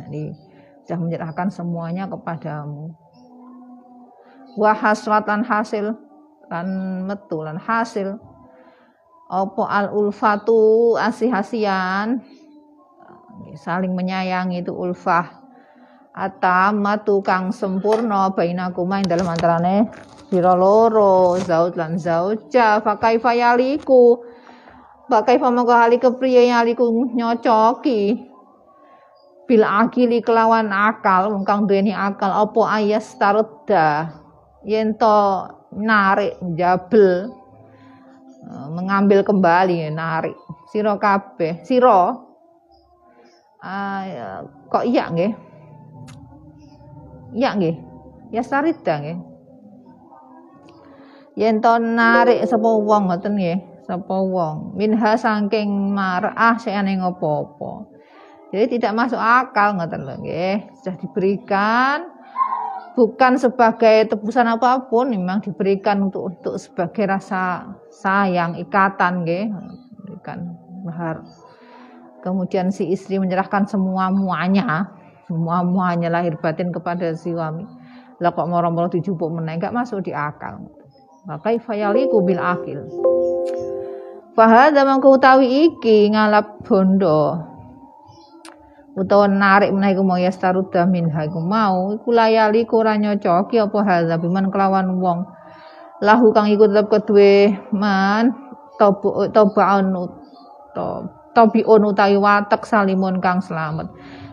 Jadi 0.00 0.24
sudah 0.86 0.98
menyerahkan 0.98 1.50
semuanya 1.50 2.06
kepadamu. 2.06 2.94
Wa 4.58 4.74
hasratan 4.74 5.46
hasil 5.46 5.94
lan 6.50 6.66
metu 7.06 7.46
lan 7.46 7.58
hasil 7.58 8.18
opo 9.30 9.62
al 9.62 9.94
ulfatu 9.94 10.98
asih-asian. 10.98 12.18
Saling 13.54 13.94
menyayangi 13.94 14.66
itu 14.66 14.74
ulfah. 14.74 15.38
Atamatu 16.10 17.22
kang 17.22 17.54
sempurna 17.54 18.34
bainakuma 18.34 18.98
ing 18.98 19.06
dalam 19.06 19.30
antarane 19.30 19.86
sira 20.26 20.58
loro 20.58 21.38
zaud 21.38 21.78
lan 21.78 21.94
zauja. 21.96 22.82
Fa 22.82 22.98
kaifa 22.98 23.30
yaliku? 23.32 24.18
Fa 25.06 25.22
kaifa 25.22 25.48
mongko 25.48 25.74
hali 25.74 26.02
kepriye 26.02 26.50
yaliku 26.50 26.90
nyocoki? 27.14 28.26
Bil 29.46 29.66
akili 29.66 30.22
kelawan 30.22 30.70
akal 30.70 31.34
wong 31.34 31.42
kang 31.46 31.66
duweni 31.66 31.94
akal 31.94 32.30
apa 32.30 32.62
ayas 32.82 33.14
tarudda? 33.18 34.14
Yen 34.66 34.94
to 34.94 35.46
narik 35.74 36.38
jabel 36.58 37.39
mengambil 38.48 39.20
kembali 39.26 39.92
narik. 39.92 40.36
Sira 40.70 40.96
kabeh. 40.96 41.60
Sira. 41.66 42.16
Uh, 43.60 44.04
kok 44.72 44.84
iya 44.88 45.12
nggih? 45.12 45.32
Iya 47.36 47.50
nggih. 47.56 47.76
Ya 48.32 48.42
sarida 48.46 48.94
nggih. 49.02 49.18
Yen 51.38 51.60
to 51.62 51.76
narik 51.78 52.44
sapa 52.48 52.68
wong 52.68 53.08
ngoten 53.08 53.36
nggih? 53.36 53.58
Sapa 53.84 54.16
wong? 54.16 54.76
Minha 54.76 55.16
saking 55.18 55.92
marah. 55.92 56.56
Sayane 56.56 56.96
ngopo-opo. 57.00 57.90
Jadi 58.50 58.78
tidak 58.78 58.96
masuk 58.98 59.20
akal 59.20 59.78
ngoten 59.78 60.02
lho 60.06 60.14
nggih. 60.24 60.56
Sudah 60.80 60.94
diberikan 60.98 62.19
bukan 62.94 63.38
sebagai 63.38 64.10
tebusan 64.10 64.46
apa 64.50 64.90
pun, 64.90 65.10
memang 65.10 65.42
diberikan 65.42 66.10
untuk 66.10 66.34
untuk 66.34 66.54
sebagai 66.58 67.06
rasa 67.06 67.66
sayang, 67.90 68.58
ikatan. 68.58 69.26
Berikan 70.06 70.54
mahar. 70.82 71.22
Kemudian 72.20 72.68
si 72.68 72.92
istri 72.92 73.16
menyerahkan 73.16 73.64
semua 73.64 74.12
muanya, 74.12 74.92
semua 75.24 75.64
muanya 75.64 76.12
lahir 76.12 76.36
batin 76.36 76.68
kepada 76.68 77.16
si 77.16 77.32
suami. 77.32 77.64
Lah 78.20 78.36
kok 78.36 78.48
moro-moro 78.52 78.92
dijupuk 78.92 79.32
meneh 79.32 79.56
enggak 79.56 79.72
masuk 79.72 80.04
di 80.04 80.12
akal. 80.12 80.60
Maka 81.24 81.56
fayali 81.56 82.04
kubil 82.12 82.36
akil. 82.36 82.84
Fahadha 84.36 84.84
mangko 84.84 85.16
utawi 85.16 85.68
iki 85.68 86.12
ngalap 86.12 86.60
bondo 86.64 87.49
utawa 89.00 89.24
narik 89.24 89.72
menawi 89.72 89.96
ku 89.96 90.04
mau 90.04 90.20
yastaruda 90.20 90.84
minha 90.84 91.24
iku 91.24 91.40
mau. 91.40 91.96
Iku 91.96 92.12
layali 92.12 92.68
ora 92.68 93.00
nyocoki 93.00 93.56
apa 93.56 93.78
hadza 93.80 94.20
biman 94.20 94.52
kelawan 94.52 95.00
wong. 95.00 95.24
Lahu 96.04 96.36
kang 96.36 96.52
iku 96.52 96.68
tetep 96.68 96.92
kedue 96.92 97.48
man 97.72 98.36
tobaun 99.32 99.92
to 100.76 100.88
tabiun 101.32 101.82
utawi 101.88 102.16
watek 102.20 102.64
salimun 102.68 103.20
kang 103.20 103.40
selamat 103.40 103.88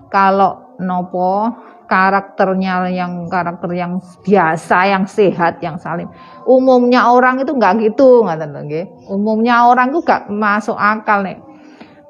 kalau 0.08 0.75
nopo 0.80 1.51
karakternya 1.88 2.91
yang 2.91 3.32
karakter 3.32 3.71
yang 3.71 3.99
biasa 4.23 4.91
yang 4.91 5.03
sehat 5.08 5.63
yang 5.63 5.80
salim. 5.80 6.12
Umumnya 6.43 7.08
orang 7.08 7.39
itu 7.43 7.56
enggak 7.56 7.80
gitu 7.80 8.23
nggak 8.23 8.43
nggih. 8.43 8.86
Umumnya 9.08 9.67
orang 9.67 9.91
itu 9.95 10.03
enggak 10.03 10.27
masuk 10.27 10.75
akal 10.75 11.23
nih 11.23 11.39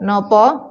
nopo 0.01 0.66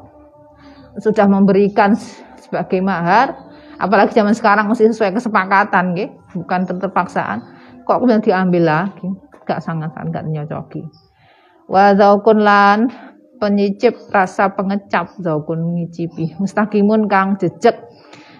sudah 1.01 1.27
memberikan 1.29 1.95
sebagai 2.41 2.81
mahar 2.81 3.37
apalagi 3.77 4.17
zaman 4.17 4.33
sekarang 4.33 4.73
mesti 4.73 4.89
sesuai 4.89 5.17
kesepakatan 5.21 5.93
gitu, 5.97 6.15
bukan 6.41 6.65
terpaksaan 6.65 7.45
kok 7.87 8.03
kemudian 8.03 8.25
diambil 8.25 8.63
lagi? 8.67 9.09
Gak 9.47 9.63
sangat 9.63 9.95
sangat 9.95 10.27
nyocoki. 10.27 10.83
Wa 11.71 11.95
zaukun 11.95 12.43
lan 12.43 12.91
penyicip 13.39 13.95
rasa 14.11 14.51
pengecap 14.51 15.15
zaukun 15.23 15.79
ngicipi. 15.79 16.35
Mustaqimun 16.43 17.07
kang 17.07 17.39
jejek 17.39 17.79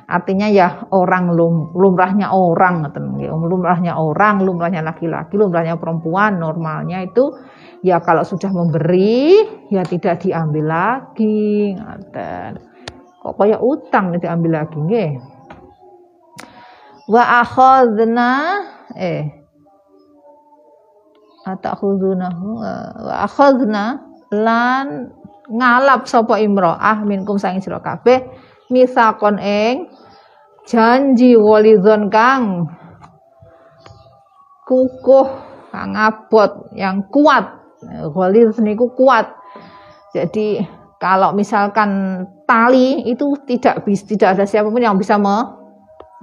artinya 0.07 0.47
ya 0.47 0.87
orang 0.95 1.35
lum, 1.35 1.75
lumrahnya 1.75 2.31
orang 2.31 2.87
lumrahnya 3.27 3.99
orang 3.99 4.39
lumrahnya 4.47 4.79
laki-laki 4.79 5.35
lumrahnya 5.35 5.75
perempuan 5.83 6.39
normalnya 6.39 7.03
itu 7.03 7.35
ya 7.87 8.03
kalau 8.03 8.27
sudah 8.27 8.51
memberi 8.51 9.47
ya 9.71 9.87
tidak 9.87 10.27
diambil 10.27 10.67
lagi 10.67 11.71
ngaten. 11.79 12.59
Kok 13.23 13.35
kayak 13.39 13.63
utang 13.63 14.11
nih 14.11 14.27
diambil 14.27 14.51
lagi 14.59 14.75
nggih? 14.75 15.11
Wa 17.07 17.47
akhadna 17.47 18.31
eh. 18.99 19.31
Atakhudunahu 21.47 22.59
wa 23.07 23.15
akhadna 23.23 24.03
lan 24.35 25.15
ngalap 25.47 26.11
sapa 26.11 26.43
imro'ah 26.43 27.07
minkum 27.07 27.39
saing 27.39 27.63
sira 27.63 27.79
kabeh 27.79 28.27
misakon 28.67 29.39
ing 29.39 29.87
janji 30.67 31.39
walidon 31.39 32.11
kang 32.11 32.67
kukuh 34.67 35.31
kang 35.71 35.95
abot 35.95 36.67
yang 36.75 37.07
kuat 37.15 37.56
Ghalidh 37.85 38.57
niku 38.65 38.93
kuat. 38.97 39.37
Jadi 40.17 40.65
kalau 40.97 41.37
misalkan 41.37 42.25
tali 42.49 43.05
itu 43.05 43.37
tidak 43.45 43.85
tidak 43.85 44.29
ada 44.39 44.45
siapa 44.49 44.73
pun 44.73 44.81
yang 44.81 44.97
bisa 44.97 45.21
me, 45.21 45.45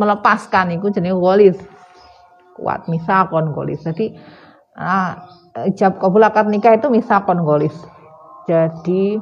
melepaskan 0.01 0.73
itu 0.73 0.89
jenis 0.89 1.13
ghalidh. 1.13 1.59
Kuat 2.57 2.89
misakon 2.89 3.53
ghalidh. 3.53 3.81
Jadi 3.81 4.17
nah, 4.73 5.29
ijab 5.69 6.01
kabul 6.01 6.25
akad 6.25 6.49
nikah 6.49 6.73
itu 6.73 6.89
misakon 6.89 7.45
ghalidh. 7.45 7.77
Jadi 8.49 9.21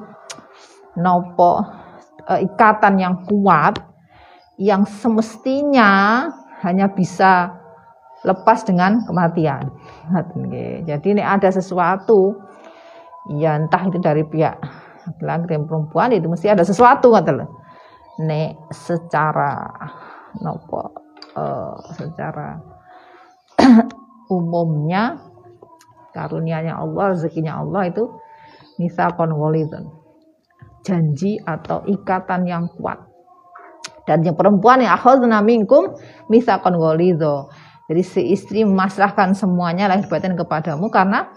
nopo 0.97 1.61
e, 2.27 2.47
ikatan 2.47 2.95
yang 2.99 3.15
kuat 3.27 3.79
yang 4.55 4.87
semestinya 4.87 6.27
hanya 6.63 6.87
bisa 6.91 7.60
lepas 8.21 8.61
dengan 8.65 9.01
kematian. 9.05 9.71
Jadi 10.85 11.07
ini 11.17 11.23
ada 11.23 11.49
sesuatu 11.49 12.37
ya 13.37 13.57
entah 13.57 13.85
itu 13.85 13.97
dari 14.01 14.25
pihak 14.25 14.57
laki-laki 15.01 15.45
dan 15.49 15.61
perempuan 15.65 16.09
itu 16.13 16.29
mesti 16.29 16.47
ada 16.49 16.61
sesuatu 16.65 17.09
kata 17.13 17.45
Nek 18.21 18.69
secara 18.69 19.65
nopo 20.41 20.93
uh, 21.33 21.73
secara 21.97 22.61
umumnya 24.35 25.17
karunianya 26.13 26.77
Allah 26.77 27.17
rezekinya 27.17 27.65
Allah 27.65 27.89
itu 27.89 28.03
misal 28.77 29.15
konwolidun 29.17 30.01
janji 30.81 31.37
atau 31.41 31.85
ikatan 31.85 32.45
yang 32.45 32.65
kuat. 32.77 32.97
Dan 34.05 34.25
yang 34.25 34.33
perempuan 34.33 34.81
yang 34.81 34.97
akhadna 34.97 35.45
minkum 35.45 35.93
misakon 36.27 36.75
ghalidha. 36.75 37.47
Jadi 37.91 38.01
si 38.07 38.21
istri 38.31 38.63
memasrahkan 38.63 39.35
semuanya 39.35 39.91
lahir 39.91 40.07
batin 40.07 40.39
kepadamu 40.39 40.87
karena 40.87 41.27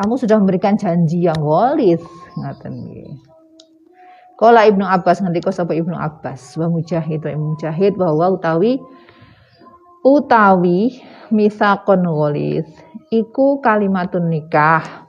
kamu 0.00 0.16
sudah 0.16 0.40
memberikan 0.40 0.72
janji 0.80 1.28
yang 1.28 1.36
ghalid. 1.36 2.00
Ngaten. 2.40 2.74
Kala 4.40 4.64
Ibnu 4.72 4.88
Abbas 4.88 5.20
ngendika 5.20 5.52
sapa 5.52 5.76
Ibnu 5.76 5.92
Abbas 5.92 6.56
wa 6.56 6.72
Mujahid 6.72 7.20
wa 7.28 7.52
Mujahid 7.52 8.00
bahwa 8.00 8.40
utawi 8.40 8.80
utawi 10.00 10.96
misakon 11.28 12.08
ghalid 12.08 12.64
iku 13.12 13.60
kalimatun 13.60 14.32
nikah 14.32 15.08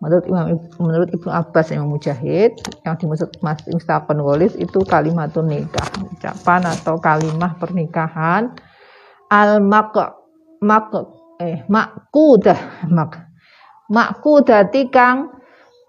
menurut 0.00 0.24
Imam 0.30 0.54
menurut 0.80 1.08
Ibnu 1.12 1.34
Abbas 1.34 1.74
yang 1.74 1.90
Mujahid 1.90 2.56
yang 2.88 2.94
dimaksud 2.94 3.28
Mas 3.44 3.60
Mustaqon 3.68 4.22
Walis 4.24 4.56
itu 4.56 4.80
kalimatun 4.86 5.50
nikah 5.50 5.84
ucapan 5.98 6.62
atau 6.78 6.96
kalimah 6.96 7.58
pernikahan 7.60 8.54
al 9.30 9.62
mak 9.62 9.94
mak 10.60 10.92
eh 11.40 11.64
makudah 11.70 12.90
mak 12.90 13.30
makudati 13.90 14.86
kang 14.92 15.34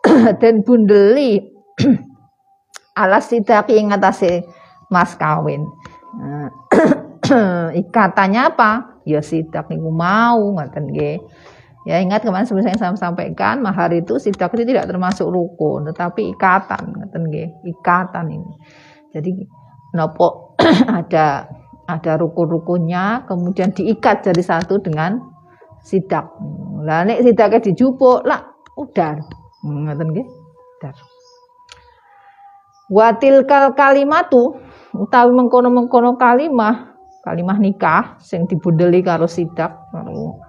dan 0.42 0.66
bundeli 0.66 1.38
alas 3.02 3.30
sidaki 3.30 3.78
ing 3.78 3.94
atase 3.94 4.42
mas 4.90 5.14
kawin. 5.16 5.66
Nah, 7.32 7.72
ikatannya 7.72 8.52
apa? 8.52 9.00
Ya 9.08 9.24
sidak 9.24 9.72
niku 9.72 9.88
mau 9.88 10.52
ngoten 10.52 10.92
nggih. 10.92 11.16
Ya 11.88 12.04
ingat 12.04 12.28
kemarin 12.28 12.44
seperti 12.44 12.76
saya 12.76 12.92
sampaikan 13.00 13.64
mahar 13.64 13.88
itu 13.96 14.20
sidak 14.20 14.52
itu 14.52 14.68
tidak 14.68 14.92
termasuk 14.92 15.32
rukun 15.32 15.88
tetapi 15.88 16.36
ikatan 16.36 16.92
ngeten 16.92 17.32
nggih, 17.32 17.48
ikatan 17.72 18.36
ini. 18.36 18.52
Jadi 19.16 19.48
nopo 19.96 20.60
ada 21.00 21.48
ada 21.90 22.18
rukun-rukunnya 22.20 23.26
kemudian 23.26 23.74
diikat 23.74 24.26
jadi 24.26 24.44
satu 24.44 24.82
dengan 24.82 25.22
sidak. 25.82 26.30
Lah 26.82 27.06
nek 27.06 27.26
sidaknya 27.26 27.64
dijupuk 27.72 28.26
lah 28.26 28.42
udah 28.78 29.18
ngeten 29.66 30.08
nggih. 30.14 30.28
Dar. 30.82 30.96
Watil 32.92 33.48
kal 33.48 33.72
kalimatu 33.78 34.60
utawi 34.92 35.32
mengkono-mengkono 35.32 36.20
kalimah 36.20 36.92
kalimah 37.24 37.58
nikah 37.62 38.18
sing 38.20 38.50
dibundeli 38.50 39.00
karo 39.06 39.30
sidak 39.30 39.88
karo 39.94 40.42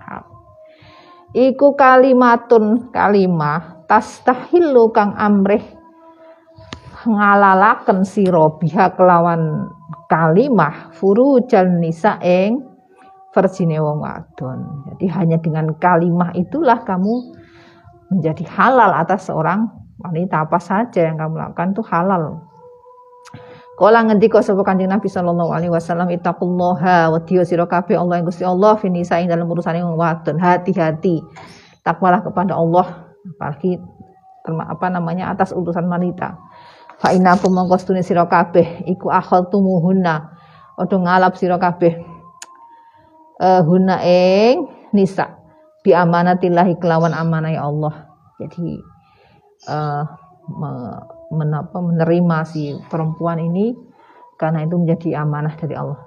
iku 1.37 1.79
kalimatun 1.79 2.91
kalimah 2.91 3.85
tastahilu 3.87 4.91
kang 4.91 5.15
amrih 5.17 5.63
ngalalaken 7.07 8.03
sira 8.07 8.47
biha 8.59 8.95
kelawan 8.95 9.69
kalimah 10.13 10.93
furujan 10.93 11.81
nisa 11.81 12.21
ing 12.21 12.61
versine 13.33 13.81
wong 13.81 14.05
wadon. 14.05 14.85
Jadi 14.93 15.09
hanya 15.09 15.41
dengan 15.41 15.73
kalimah 15.81 16.37
itulah 16.37 16.85
kamu 16.85 17.33
menjadi 18.13 18.45
halal 18.45 18.93
atas 18.93 19.33
seorang 19.33 19.65
wanita 20.05 20.45
apa 20.45 20.61
saja 20.61 21.09
yang 21.09 21.17
kamu 21.17 21.41
lakukan 21.41 21.73
itu 21.73 21.83
halal. 21.89 22.45
Kala 23.81 24.05
ngendika 24.05 24.45
sapa 24.45 24.61
Kanjeng 24.69 24.93
Nabi 24.93 25.09
sallallahu 25.09 25.49
alaihi 25.49 25.73
wasallam 25.73 26.13
ittaqullaha 26.13 27.09
wa 27.09 27.19
diyo 27.25 27.41
sira 27.41 27.65
kabeh 27.65 27.97
Allah 27.97 28.21
yang 28.21 28.29
Gusti 28.29 28.45
Allah 28.45 28.77
fi 28.77 28.93
ing 28.93 29.27
dalam 29.33 29.49
urusan 29.49 29.81
yang 29.81 29.97
wadon 29.97 30.37
hati-hati. 30.37 31.25
Takwalah 31.81 32.21
kepada 32.21 32.53
Allah 32.53 33.09
apalagi 33.33 33.81
apa 34.45 34.87
namanya 34.93 35.33
atas 35.33 35.57
urusan 35.57 35.89
wanita. 35.89 36.37
Fa 37.03 37.11
inna 37.11 37.35
mongko 37.35 37.83
stune 37.83 38.07
sira 38.07 38.31
kabeh 38.31 38.87
iku 38.87 39.11
akhaltumuhunna 39.11 40.39
odo 40.79 41.03
ngalap 41.03 41.35
sira 41.35 41.59
kabeh 41.59 41.99
uh, 43.43 43.59
huna 43.67 43.99
ing 44.07 44.71
nisa 44.95 45.35
bi 45.83 45.91
amanatillahi 45.91 46.79
kelawan 46.79 47.11
amanah 47.11 47.59
Allah. 47.59 48.07
Jadi 48.39 48.79
uh, 49.67 50.07
menapa 51.35 51.79
menerima 51.83 52.39
si 52.47 52.71
perempuan 52.87 53.43
ini 53.43 53.75
karena 54.39 54.63
itu 54.63 54.79
menjadi 54.79 55.27
amanah 55.27 55.59
dari 55.59 55.75
Allah. 55.75 55.99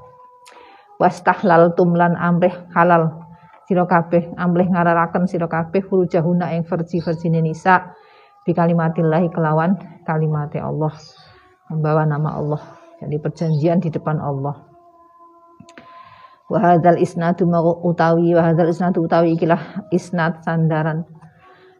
Wastahlal 0.96 1.76
tumlan 1.76 2.16
amrih 2.16 2.56
halal 2.72 3.20
sira 3.68 3.84
kabeh 3.84 4.32
amrih 4.40 4.72
ngararaken 4.72 5.28
sira 5.28 5.52
kabeh 5.52 5.84
furujahuna 5.84 6.56
ing 6.56 6.64
versi-versine 6.64 7.44
nisa 7.44 7.92
bi 8.46 8.54
kalimatillahi 8.54 9.34
kelawan 9.34 9.74
kalimate 10.06 10.62
Allah. 10.62 10.94
Membawa 11.74 12.06
nama 12.06 12.38
Allah. 12.38 12.62
Jadi 13.02 13.18
perjanjian 13.18 13.82
di 13.82 13.90
depan 13.90 14.22
Allah. 14.22 14.70
Wa 16.46 16.62
hadzal 16.62 17.02
isnadu 17.02 17.50
utawi 17.82 18.38
wa 18.38 18.46
hadzal 18.46 18.70
isnadu 18.70 19.02
utawi 19.02 19.34
ikilah 19.34 19.90
isnad 19.90 20.46
sandaran. 20.46 21.10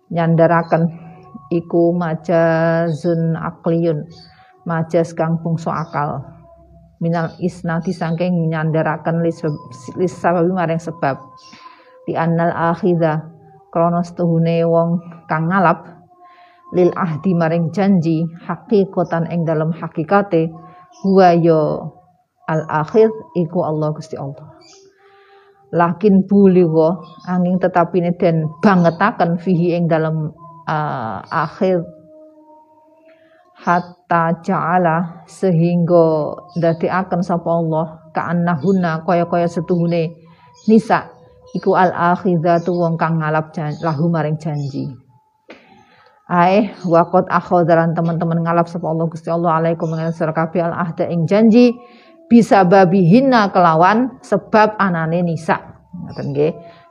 Nyandaraken 0.10 0.90
iku 1.54 1.94
majazun 1.94 3.38
akliyun 3.38 4.10
majaz 4.66 5.14
kang 5.14 5.38
bungsu 5.46 5.70
akal. 5.70 6.26
Minal 6.98 7.30
isnati 7.38 7.94
saking 7.94 8.50
nyandaraken 8.50 9.22
lis 9.22 9.46
sababi 10.18 10.50
maring 10.50 10.82
sebab. 10.82 11.22
Di 12.10 12.18
annal 12.18 12.50
akhidha 12.74 13.22
kronos 13.70 14.18
tuhune 14.18 14.66
wong 14.66 14.98
kang 15.30 15.46
ngalap 15.54 15.95
lil 16.76 16.92
ahdi 16.92 17.32
maring 17.32 17.72
janji 17.72 18.28
hakikatan 18.44 19.32
ing 19.32 19.48
dalam 19.48 19.72
hakikate 19.72 20.52
huwa 21.08 21.32
yo 21.40 21.88
al 22.52 22.68
akhir 22.68 23.08
iku 23.40 23.64
Allah 23.64 23.96
Gusti 23.96 24.20
Allah. 24.20 24.60
Lakin 25.72 26.28
buliwa 26.28 27.00
angin 27.32 27.58
tetapi 27.58 28.04
den 28.20 28.48
bangetaken 28.60 29.40
fihi 29.40 29.76
ing 29.80 29.88
dalam 29.88 30.36
uh, 30.68 31.20
akhir. 31.32 31.80
Hatta 33.56 34.44
ja'ala 34.44 35.26
sehingga 35.26 36.36
akan 36.60 37.22
sapa 37.24 37.50
Allah 37.50 38.04
ka'annahunna 38.12 39.08
kaya-kaya 39.08 39.48
setuhune 39.48 40.12
nisa 40.68 41.08
iku 41.56 41.72
al 41.72 41.96
akhizatu 41.96 42.76
wong 42.76 43.00
kang 43.00 43.24
ngalap 43.24 43.56
lahu 43.80 44.12
maring 44.12 44.36
janji 44.36 45.05
Ae 46.26 46.74
wakot 46.90 47.30
akhodaran 47.30 47.94
teman-teman 47.94 48.42
ngalap 48.42 48.66
sapa 48.66 48.90
Allah 48.90 49.06
Gusti 49.06 49.30
Allah 49.30 49.62
alaikum 49.62 49.94
mengenai 49.94 50.10
kabeh 50.10 50.58
al 50.58 50.74
ahda 50.74 51.06
ing 51.06 51.30
janji 51.30 51.78
bisa 52.26 52.66
babi 52.66 53.06
hina 53.06 53.54
kelawan 53.54 54.18
sebab 54.26 54.74
anane 54.82 55.22
nisa. 55.22 55.62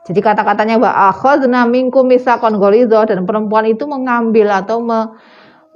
Jadi 0.05 0.19
kata-katanya 0.23 0.79
wa 0.79 1.11
akhadna 1.11 1.67
minkum 1.67 2.07
mitsaqan 2.07 2.55
ghalidha 2.55 3.03
dan 3.11 3.27
perempuan 3.27 3.67
itu 3.67 3.83
mengambil 3.83 4.55
atau 4.55 4.79
me, 4.79 5.19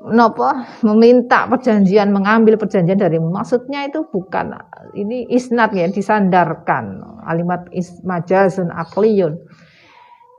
nopo 0.08 0.48
meminta 0.88 1.44
perjanjian 1.52 2.16
mengambil 2.16 2.56
perjanjian 2.56 2.96
dari 2.96 3.20
maksudnya 3.20 3.92
itu 3.92 4.08
bukan 4.08 4.56
ini 4.96 5.28
isnat 5.28 5.76
ya 5.76 5.84
disandarkan. 5.92 7.04
Alimat 7.28 7.68
ismajazun 7.76 8.72
akliyun 8.72 9.36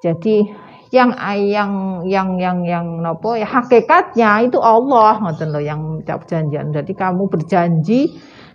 jadi 0.01 0.49
yang 0.91 1.15
yang 1.39 2.03
yang 2.03 2.29
yang 2.39 2.59
yang 2.67 2.87
nopo 2.99 3.39
ya 3.39 3.47
hakikatnya 3.47 4.51
itu 4.51 4.59
Allah 4.59 5.23
ngoten 5.23 5.55
loh 5.55 5.63
yang 5.63 5.79
minta 5.79 6.19
perjanjian 6.19 6.75
jadi 6.75 6.93
kamu 6.99 7.31
berjanji 7.31 8.11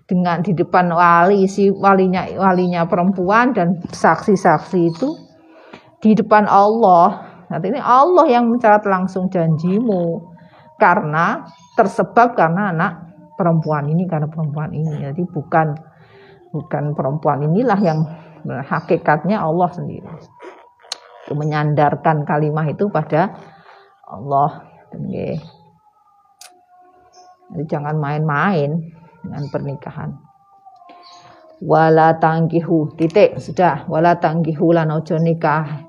dengan 0.05 0.45
di 0.45 0.53
depan 0.53 0.93
wali 0.93 1.49
si 1.49 1.73
walinya 1.73 2.29
walinya 2.37 2.85
perempuan 2.85 3.55
dan 3.57 3.81
saksi-saksi 3.89 4.79
itu 4.85 5.09
di 6.05 6.13
depan 6.13 6.45
Allah. 6.45 7.33
Nanti 7.49 7.73
ini 7.73 7.81
Allah 7.81 8.25
yang 8.29 8.49
mencatat 8.53 8.85
langsung 8.85 9.29
janjimu 9.29 10.21
karena 10.77 11.45
tersebab 11.73 12.37
karena 12.37 12.69
anak 12.69 12.93
perempuan 13.33 13.89
ini 13.89 14.05
karena 14.05 14.29
perempuan 14.29 14.69
ini. 14.69 15.01
Jadi 15.01 15.25
bukan 15.25 15.73
bukan 16.53 16.83
perempuan 16.93 17.41
inilah 17.49 17.79
yang 17.81 17.99
hakikatnya 18.45 19.41
Allah 19.41 19.69
sendiri. 19.73 20.05
Menyandarkan 21.31 22.27
kalimat 22.27 22.69
itu 22.69 22.85
pada 22.93 23.33
Allah. 24.05 24.61
Jadi 24.93 25.41
jangan 27.65 27.97
main-main 27.97 28.77
dengan 29.25 29.43
pernikahan. 29.49 30.13
Wala 31.65 32.21
tangkihu 32.21 32.93
titik 32.93 33.41
sudah. 33.41 33.89
Wala 33.89 34.21
tangkihu 34.21 34.69
lan 34.75 34.93
ojo 34.93 35.17
nikah. 35.17 35.87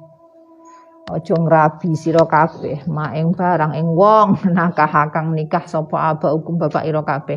Ojo 1.10 1.34
ngrabi 1.36 1.92
sira 1.98 2.24
kabeh. 2.24 2.88
Mak 2.88 3.12
ing 3.18 3.28
barang 3.34 3.76
ing 3.76 3.92
wong 3.92 4.40
nakah 4.56 5.12
kang 5.12 5.36
nikah 5.36 5.68
sapa 5.68 6.16
aba 6.16 6.32
hukum 6.32 6.56
bapak 6.56 6.88
ira 6.88 7.04
kabeh. 7.04 7.36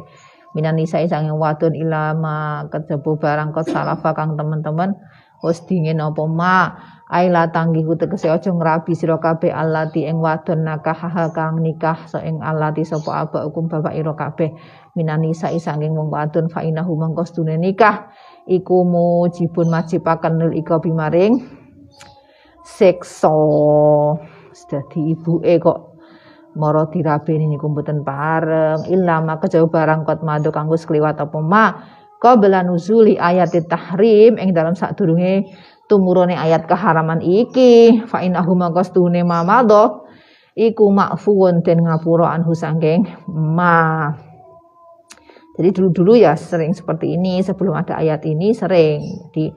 Minan 0.57 0.81
nisa 0.81 0.97
sange 1.05 1.29
wadon 1.29 1.77
ilama 1.77 2.65
kejaba 2.73 3.11
barang 3.17 3.49
kot 3.53 3.69
salafa 3.69 4.17
kang 4.17 4.33
teman-teman 4.33 4.97
wis 5.45 5.61
dingin 5.69 6.01
apa 6.01 6.25
ma 6.25 6.73
aila 7.09 7.49
tanggihu 7.49 7.97
tegese 7.97 8.29
aja 8.29 8.53
ngrabi 8.53 8.93
sira 8.93 9.17
kabeh 9.17 9.49
allati 9.49 10.05
ing 10.05 10.21
wadon 10.21 10.61
nakah 10.61 11.33
kang 11.33 11.57
nikah 11.57 12.05
so 12.05 12.21
ing 12.21 12.37
allati 12.45 12.85
sapa 12.85 13.25
aba 13.25 13.49
hukum 13.49 13.65
bapak 13.65 13.97
ira 13.97 14.13
kabeh. 14.13 14.53
Minani 14.93 15.33
sa 15.33 15.49
sanging 15.49 15.97
wong 15.97 16.13
wadon 16.13 16.53
fa 16.53 16.61
inahu 16.61 16.93
mangko 16.93 17.25
nikah. 17.57 18.13
Iku 18.45 18.85
mujibun 18.85 19.73
majibaken 19.73 20.37
nil 20.37 20.51
ika 20.57 20.77
bimaring 20.81 21.37
sekso 22.65 23.37
dadi 24.69 25.17
ibuke 25.17 25.57
kok 25.57 25.97
mara 26.53 26.85
dirabeni 26.93 27.49
niku 27.49 27.73
mboten 27.73 28.05
pareng. 28.05 28.85
Ilama 28.85 29.41
kejauh 29.41 29.65
barang 29.65 30.05
kot 30.05 30.21
madu 30.21 30.53
kanggo 30.53 30.77
sekliwat 30.77 31.17
apa 31.17 31.39
ma. 31.41 31.65
Qabla 32.19 32.67
nuzuli 32.67 33.15
ayat 33.15 33.55
tahrim 33.65 34.35
ing 34.37 34.51
dalam 34.51 34.75
sadurunge 34.75 35.47
tumurune 35.89 36.37
ayat 36.37 36.69
keharaman 36.69 37.19
iki. 37.25 38.05
Fa 38.05 38.21
innahu 38.21 38.53
maqastune 38.53 39.25
mamado 39.25 40.05
iku 40.53 40.93
makfuun 40.93 41.65
den 41.65 41.83
ngapura 41.83 42.31
anhu 42.37 42.53
ma. 43.33 44.13
Jadi 45.59 45.69
dulu-dulu 45.75 46.15
ya 46.15 46.39
sering 46.39 46.71
seperti 46.71 47.19
ini 47.19 47.43
sebelum 47.43 47.75
ada 47.75 47.99
ayat 47.99 48.23
ini 48.23 48.55
sering 48.55 49.03
di 49.35 49.51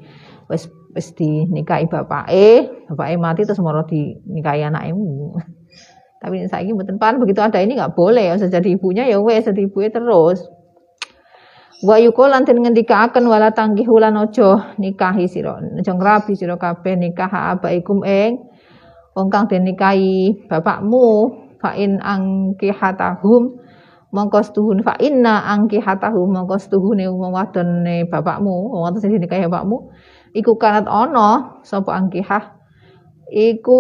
wis 0.50 0.66
wis 0.96 1.14
dinikahi 1.14 1.86
bapake. 1.86 2.88
Bapake 2.90 3.14
mati 3.20 3.46
terus 3.46 3.62
moro 3.62 3.86
dinikahi 3.86 4.66
anake 4.66 4.90
tapi 6.22 6.46
saya 6.46 6.62
ini 6.62 6.78
mboten 6.78 7.02
pan 7.02 7.18
begitu 7.18 7.42
ada 7.42 7.58
ini 7.58 7.74
nggak 7.74 7.98
boleh. 7.98 8.30
Ya 8.30 8.38
jadi 8.38 8.78
ibunya 8.78 9.10
ya 9.10 9.18
wes 9.18 9.42
jadi 9.42 9.66
ibunya 9.66 9.90
terus. 9.90 10.38
Wa 11.82 11.98
yuko 11.98 12.30
lan 12.30 12.46
den 12.46 12.62
ngendikaaken 12.62 13.26
wala 13.26 13.50
tangkihu 13.50 13.98
lan 13.98 14.14
aja 14.14 14.78
nikahi 14.78 15.26
sira. 15.26 15.58
Aja 15.58 15.92
ngrabi 15.98 16.38
sira 16.38 16.54
kabeh 16.54 16.94
nikah 16.94 17.58
abaikum 17.58 18.06
ing 18.06 18.38
wong 19.18 19.26
kang 19.34 19.50
den 19.50 19.66
nikahi 19.66 20.46
bapakmu. 20.46 21.42
Fa 21.58 21.74
in 21.78 21.98
angkihatahum 21.98 23.58
mongko 24.14 24.42
stuhun 24.42 24.82
fa 24.82 24.98
inna 24.98 25.46
angkihatahum 25.46 26.30
mongko 26.34 26.58
stuhune 26.58 27.06
wong 27.06 27.30
wadone 27.30 28.06
bapakmu 28.10 28.70
wong 28.70 28.82
wadon 28.86 29.02
sing 29.02 29.18
nikahi 29.18 29.46
bapakmu. 29.50 29.90
Iku 30.38 30.54
kanat 30.58 30.86
ana 30.86 31.62
sapa 31.66 31.98
angkihah? 31.98 32.62
Iku 33.26 33.78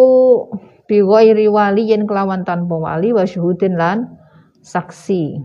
bi 0.90 1.02
wali 1.06 1.82
yen 1.86 2.06
kelawan 2.10 2.42
tanpa 2.42 2.74
wali 2.82 3.14
wa 3.14 3.22
syuhudin 3.22 3.78
lan 3.78 4.18
saksi 4.62 5.38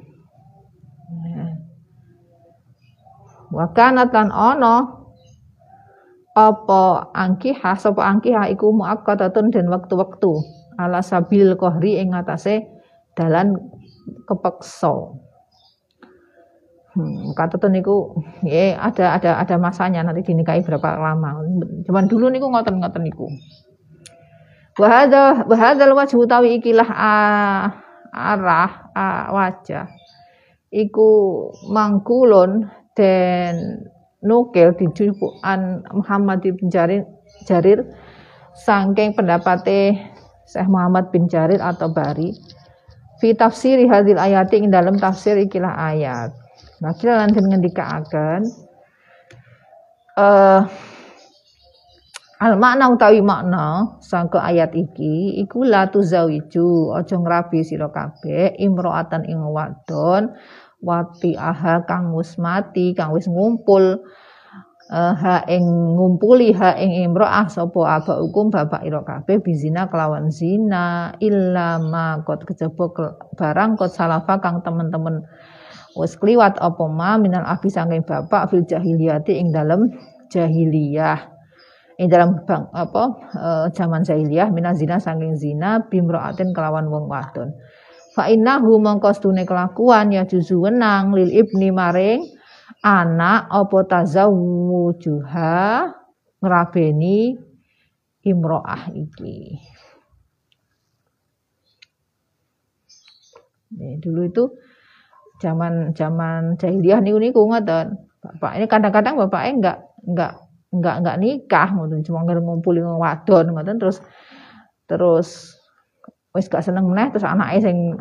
wa 3.54 3.66
lan 3.76 4.30
ana 4.32 4.76
apa 6.38 6.82
angkihah 7.18 7.76
sapa 7.80 8.04
angkihah 8.06 8.52
iku 8.54 8.70
muakkatun 8.70 9.50
den 9.50 9.72
waktu-waktu 9.74 10.32
ala 10.78 11.02
sabil 11.02 11.58
kohri 11.58 11.98
ing 11.98 12.14
atase 12.14 12.68
dalan 13.18 13.58
kepeksa 14.30 14.94
Hmm, 16.98 17.38
kata 17.38 17.62
tuh 17.62 17.70
niku 17.70 18.10
ya 18.42 18.74
ada 18.82 19.22
ada 19.22 19.38
ada 19.38 19.56
masanya 19.62 20.02
nanti 20.02 20.26
dinikahi 20.26 20.66
berapa 20.66 20.98
lama. 20.98 21.46
Cuman 21.86 22.10
dulu 22.10 22.34
niku 22.34 22.50
ngoten-ngoten 22.50 23.06
niku. 23.06 23.30
Wahada 24.82 25.46
wahadal 25.46 25.94
wajhu 25.94 26.26
tawi 26.26 26.58
ikilah 26.58 26.90
arah 28.10 28.90
a, 28.98 29.30
wajah 29.30 29.86
iku 30.74 31.10
mangkulun 31.70 32.66
dan 32.98 33.86
nukil 34.26 34.74
dijupukan 34.74 35.86
Muhammad 35.94 36.42
bin 36.42 36.74
Jarir, 36.74 37.06
Jarir. 37.46 37.86
Sangking 38.58 39.14
pendapatnya 39.14 40.10
Syekh 40.50 40.66
Muhammad 40.66 41.14
bin 41.14 41.30
Jarir 41.30 41.62
atau 41.62 41.94
Bari. 41.94 42.34
Fi 43.22 43.38
tafsiri 43.38 43.86
hadil 43.86 44.18
ayat 44.18 44.50
ing 44.58 44.74
dalam 44.74 44.98
tafsir 44.98 45.38
ikilah 45.38 45.94
ayat. 45.94 46.34
Nah, 46.82 46.94
kita 46.98 47.22
nanti 47.22 47.38
ngendikaaken. 47.38 48.42
Eh 50.18 50.22
uh, 50.22 50.62
Al 52.38 52.54
makna 52.62 52.94
utawi 52.94 53.18
makna 53.26 53.98
sangka 53.98 54.38
ayat 54.38 54.70
iki 54.78 55.42
iku 55.42 55.66
la 55.66 55.90
tuzawiju 55.90 56.94
aja 56.94 57.18
ngrabi 57.18 57.66
sira 57.66 57.90
kabeh 57.90 58.54
imroatan 58.62 59.26
ing 59.26 59.42
wadon 59.42 60.38
wati 60.82 61.34
aha 61.38 61.86
kang 61.90 62.14
wis 62.14 62.38
mati 62.38 62.94
kang 62.98 63.14
wis 63.14 63.26
ngumpul. 63.30 64.04
Uh, 64.88 65.12
ha 65.20 65.44
ing 65.52 65.68
ngumpuli 65.68 66.56
ha 66.56 66.72
ing 66.80 67.12
imroah 67.12 67.52
sapa 67.52 68.00
aba 68.00 68.24
hukum 68.24 68.48
bapak 68.48 68.88
ira 68.88 69.04
kabeh 69.04 69.44
bizina 69.44 69.92
kelawan 69.92 70.32
zina 70.32 71.12
illa 71.20 71.76
ma 71.76 72.24
kot 72.24 72.48
kejaba 72.48 72.88
barang 73.36 73.76
kot 73.76 73.92
salafa 73.92 74.40
kang 74.40 74.64
temen-temen 74.64 75.28
wis 76.00 76.16
kliwat 76.16 76.56
apa 76.64 76.88
ma 76.88 77.20
minal 77.20 77.44
afi 77.44 77.68
saking 77.68 78.08
bapak 78.08 78.48
fil 78.48 78.64
jahiliyati 78.64 79.36
ing 79.36 79.52
dalem 79.52 79.92
jahiliyah. 80.32 81.36
Ing 81.98 82.08
dalam 82.14 82.46
bang, 82.46 82.70
apa 82.72 83.04
uh, 83.36 83.66
zaman 83.74 84.08
jahiliyah 84.08 84.54
minaz 84.56 84.80
zina 84.80 85.04
saking 85.04 85.36
zina 85.36 85.84
bimraatin 85.90 86.56
kelawan 86.56 86.88
wong 86.88 87.10
wadon 87.12 87.58
fa 88.18 88.34
innahu 88.34 88.82
mongko 88.82 89.14
kelakuan 89.46 90.10
ya 90.10 90.26
juzu 90.26 90.58
wenang 90.66 91.14
lil 91.14 91.30
ibni 91.30 91.70
maring 91.70 92.26
anak 92.82 93.46
apa 93.46 93.78
tazawwujuha 93.86 95.62
ngrabeni 96.42 97.38
imroah 98.26 98.90
iki. 98.92 99.62
Nih, 103.78 104.00
dulu 104.00 104.22
itu 104.26 104.44
zaman 105.44 105.94
zaman 105.94 106.56
jahiliyah 106.58 107.00
niku 107.04 107.18
niku 107.20 107.42
ngoten. 107.46 108.00
Bapak 108.24 108.52
ini 108.58 108.66
kadang-kadang 108.66 109.14
bapaknya 109.22 109.52
enggak 109.54 109.78
enggak 110.08 110.34
enggak 110.74 110.96
enggak 111.04 111.18
nikah 111.20 111.68
ngoten. 111.76 112.02
Cuma 112.02 112.24
ngumpuli 112.26 112.80
wadon 112.82 113.54
ngoten. 113.54 113.78
Terus 113.78 113.98
terus 114.88 115.57
wis 116.36 116.50
gak 116.52 116.66
seneng 116.66 116.90
meneh 116.90 117.12
terus 117.12 117.28
anake 117.28 117.64
sing 117.64 117.96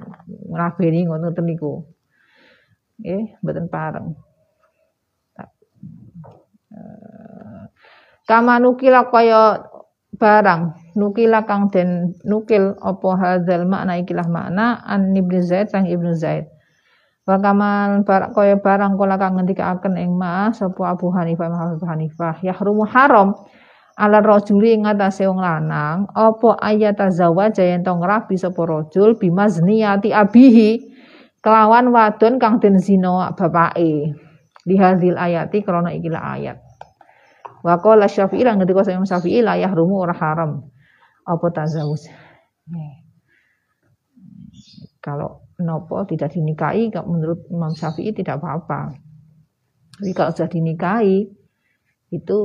ngrabeni 0.51 1.07
ngoten 1.07 1.45
niku. 1.47 1.85
Nggih, 2.97 3.37
mboten 3.45 3.67
pareng. 3.69 4.17
Eh, 6.77 7.62
kama 8.29 8.59
nukila 8.59 9.09
kaya 9.09 9.65
barang 10.17 10.93
nukila 10.97 11.45
kang 11.45 11.69
den 11.69 12.17
nukil 12.25 12.75
apa 12.81 13.09
hadzal 13.21 13.69
makna 13.69 14.01
ikilah 14.01 14.27
makna 14.27 14.81
an 14.83 15.12
ibnu 15.12 15.41
Zaid 15.45 15.69
sang 15.69 15.87
ibnu 15.87 16.17
Zaid 16.17 16.49
Wa 17.27 17.43
kamal 17.43 18.07
bar 18.07 18.31
kaya 18.31 18.55
barang 18.62 18.95
kala 18.95 19.19
kang 19.19 19.35
ngendikaken 19.35 19.99
ing 19.99 20.15
ma 20.15 20.55
sapa 20.55 20.95
Abu 20.95 21.11
Hanifah 21.11 21.75
Abu 21.75 21.83
Hanifah 21.83 22.39
yahrumu 22.39 22.87
haram 22.87 23.35
ala 23.97 24.21
rajuli 24.21 24.77
ing 24.77 24.85
atase 24.85 25.25
wong 25.25 25.41
lanang 25.41 26.05
apa 26.13 26.61
ayat 26.61 27.01
zawaja 27.09 27.65
yen 27.65 27.81
tong 27.81 28.05
rabi 28.05 28.37
sapa 28.37 28.61
rajul 28.63 29.17
bimazniyati 29.17 30.13
abihi? 30.13 30.95
Kelawan 31.41 31.95
wadon 31.95 32.37
kang 32.37 32.61
den 32.61 32.77
zina 32.77 33.33
bapake. 33.33 34.13
Lihadzil 34.67 35.15
ayati 35.15 35.63
krana 35.63 35.95
ikilah 35.95 36.23
ayat. 36.37 36.59
Wa 37.63 37.79
qala 37.79 38.11
syafi'i 38.11 38.43
lan 38.43 38.59
ngendika 38.59 38.83
Imam 38.91 39.07
Syafi'i 39.07 39.41
la 39.41 39.55
yahrumu 39.55 39.95
ora 39.95 40.15
haram. 40.15 40.67
Apa 41.23 41.47
tazawuj? 41.55 42.03
Kalau 44.99 45.47
nopo 45.63 46.03
tidak 46.11 46.35
dinikahi 46.35 46.91
menurut 47.07 47.47
Imam 47.47 47.71
Syafi'i 47.79 48.11
tidak 48.11 48.43
apa-apa. 48.43 48.99
Tapi 50.03 50.13
kalau 50.19 50.35
sudah 50.35 50.51
dinikahi 50.51 51.31
itu 52.11 52.39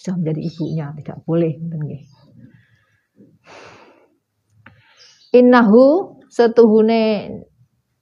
sudah 0.00 0.16
menjadi 0.16 0.40
ibunya, 0.48 0.86
tidak 0.96 1.18
boleh. 1.28 1.60
Innahu 5.36 6.16
setuhune 6.32 7.04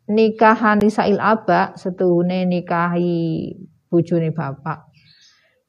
nikahan 0.07 0.79
Isail 0.79 1.19
Aba, 1.19 1.75
setuhune 1.75 2.47
nikahi 2.47 3.51
bojone 3.91 4.31
bapak. 4.31 4.95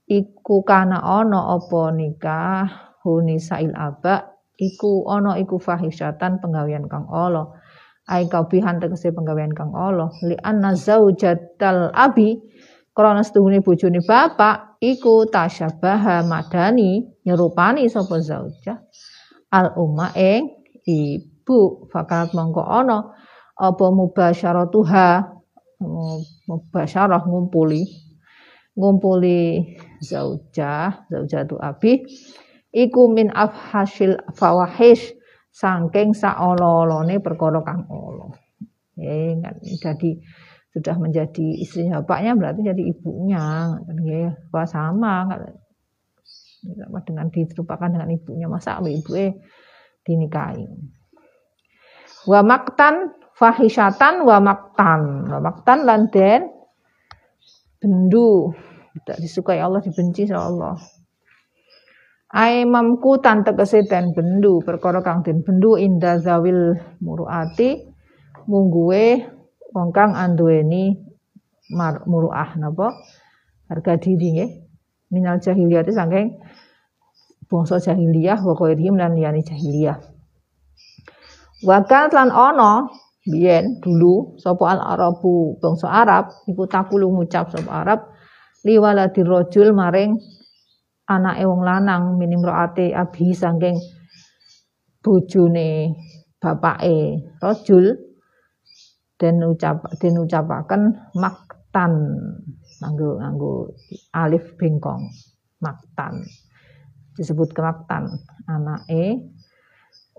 Iku 0.05 0.61
kana 0.61 1.01
ono 1.01 1.57
opo 1.57 1.89
nikah 1.93 2.89
hunisail 3.03 3.71
aba 3.75 4.35
iku 4.59 5.07
ono 5.07 5.39
iku 5.39 5.55
fahisyatan 5.57 6.43
penggawean 6.43 6.91
kang 6.91 7.07
Allah 7.07 7.47
ai 8.11 8.27
kaubihan 8.27 8.81
tegese 8.81 9.15
penggawean 9.15 9.55
kang 9.55 9.71
Allah 9.71 10.11
li 10.25 10.35
anna 10.43 10.75
zaujatal 10.75 11.95
abi 11.95 12.35
krana 12.99 13.23
setuhune 13.23 13.63
bojone 13.63 14.03
bapak 14.03 14.75
iku 14.83 15.23
tasyabaha 15.31 16.19
madani 16.27 17.07
nyerupani 17.23 17.87
sapa 17.87 18.19
zaujah 18.19 18.75
al 19.55 19.71
umma 19.79 20.11
ing 20.19 20.51
ibu 20.83 21.87
fakarat 21.87 22.35
mongko 22.35 22.59
ana 22.59 23.15
apa 23.55 23.85
mubasyaratuha 23.87 25.31
mubasyarah 26.43 27.23
ngumpuli 27.23 27.87
ngumpuli 28.75 29.63
zaujah 30.03 31.07
zaujatu 31.07 31.55
abi 31.55 32.03
iku 32.75 33.15
min 33.15 33.31
afhasil 33.31 34.19
fawahish 34.35 35.15
saking 35.55 36.11
saolo-olone 36.11 37.23
perkara 37.23 37.63
kang 37.63 37.87
ala. 37.87 38.27
Eh, 38.99 39.39
jadi 39.79 40.19
sudah 40.69 40.95
menjadi 41.01 41.47
istrinya 41.57 42.05
bapaknya 42.05 42.37
berarti 42.37 42.61
jadi 42.61 42.83
ibunya. 42.93 43.73
Nggih 43.89 44.53
wah 44.53 44.67
sama 44.69 45.25
dengan 47.05 47.27
diserupakan 47.33 47.89
dengan 47.89 48.09
ibunya. 48.13 48.45
Masa 48.45 48.77
ibu 48.77 49.11
eh 49.17 49.33
dinikahi? 50.05 50.65
Wa 52.29 52.45
maktan 52.45 53.17
fahisyatan 53.33 54.21
wa 54.29 54.37
maktan. 54.37 55.25
Wa 55.25 55.39
maktan 55.41 55.89
lan 55.89 56.13
den 56.13 56.45
bendu. 57.81 58.53
Tidak 58.93 59.17
disukai 59.17 59.57
Allah 59.57 59.81
dibenci 59.81 60.29
sama 60.29 60.43
Allah. 60.53 60.75
Ai 62.29 62.61
mamku 62.61 63.17
tan 63.25 63.41
tegese 63.41 63.89
den 63.89 64.13
bendu. 64.13 64.61
Perkara 64.61 65.01
kang 65.01 65.25
den 65.25 65.41
bendu 65.41 65.81
inda 65.81 66.21
zawil 66.21 66.77
muruati 67.01 67.89
mungguwe 68.45 69.38
wong 69.73 69.89
kang 69.93 70.17
anduweni 70.17 70.97
muruah 72.09 72.57
napa? 72.57 72.93
Harga 73.69 74.01
diri 74.01 74.27
nggih. 74.33 74.51
Minal 75.09 75.41
jahiliyah 75.41 75.81
itu 75.85 75.93
saking 75.93 76.37
bangsa 77.49 77.81
jahiliyah 77.81 78.37
wa 78.45 78.53
qairihim 78.53 78.97
lan 78.97 79.17
liyane 79.17 79.41
jahiliyah. 79.41 79.97
Wakal 81.65 82.13
lan 82.13 82.29
ana 82.29 82.89
biyen 83.25 83.81
dulu 83.81 84.37
sapa 84.41 84.77
al 84.77 84.81
arabu 84.81 85.57
bangsa 85.61 85.89
Arab 85.91 86.33
iku 86.49 86.65
takulu 86.65 87.09
ngucap 87.13 87.51
sapa 87.51 87.83
Arab 87.83 87.99
liwaladi 88.63 89.21
rajul 89.21 89.75
maring 89.75 90.17
anake 91.09 91.43
wong 91.45 91.61
lanang 91.65 92.17
minim 92.17 92.41
roate 92.45 92.93
abi 92.93 93.33
saking 93.33 93.75
bojone 95.03 95.93
bapake 96.37 97.27
rajul 97.41 98.08
dan 99.19 99.43
ucap 99.43 99.83
den 99.99 100.15
ucapaken 100.23 100.95
maktan 101.19 101.91
nganggo 102.79 103.19
nganggo 103.19 103.53
alif 104.15 104.55
bengkong 104.55 105.11
maktan. 105.59 106.23
Disebut 107.19 107.51
kemaktan 107.51 108.07
anake 108.47 109.19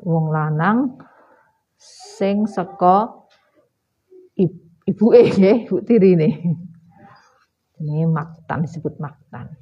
wong 0.05 0.29
lanang 0.29 1.01
sing 1.81 2.45
saka 2.45 3.09
ibuke 4.85 5.21
nggih 5.33 5.65
ibu 5.65 5.81
tirine. 5.81 6.29
Ini 7.81 8.05
maktan 8.05 8.69
disebut 8.69 9.01
maktan. 9.01 9.57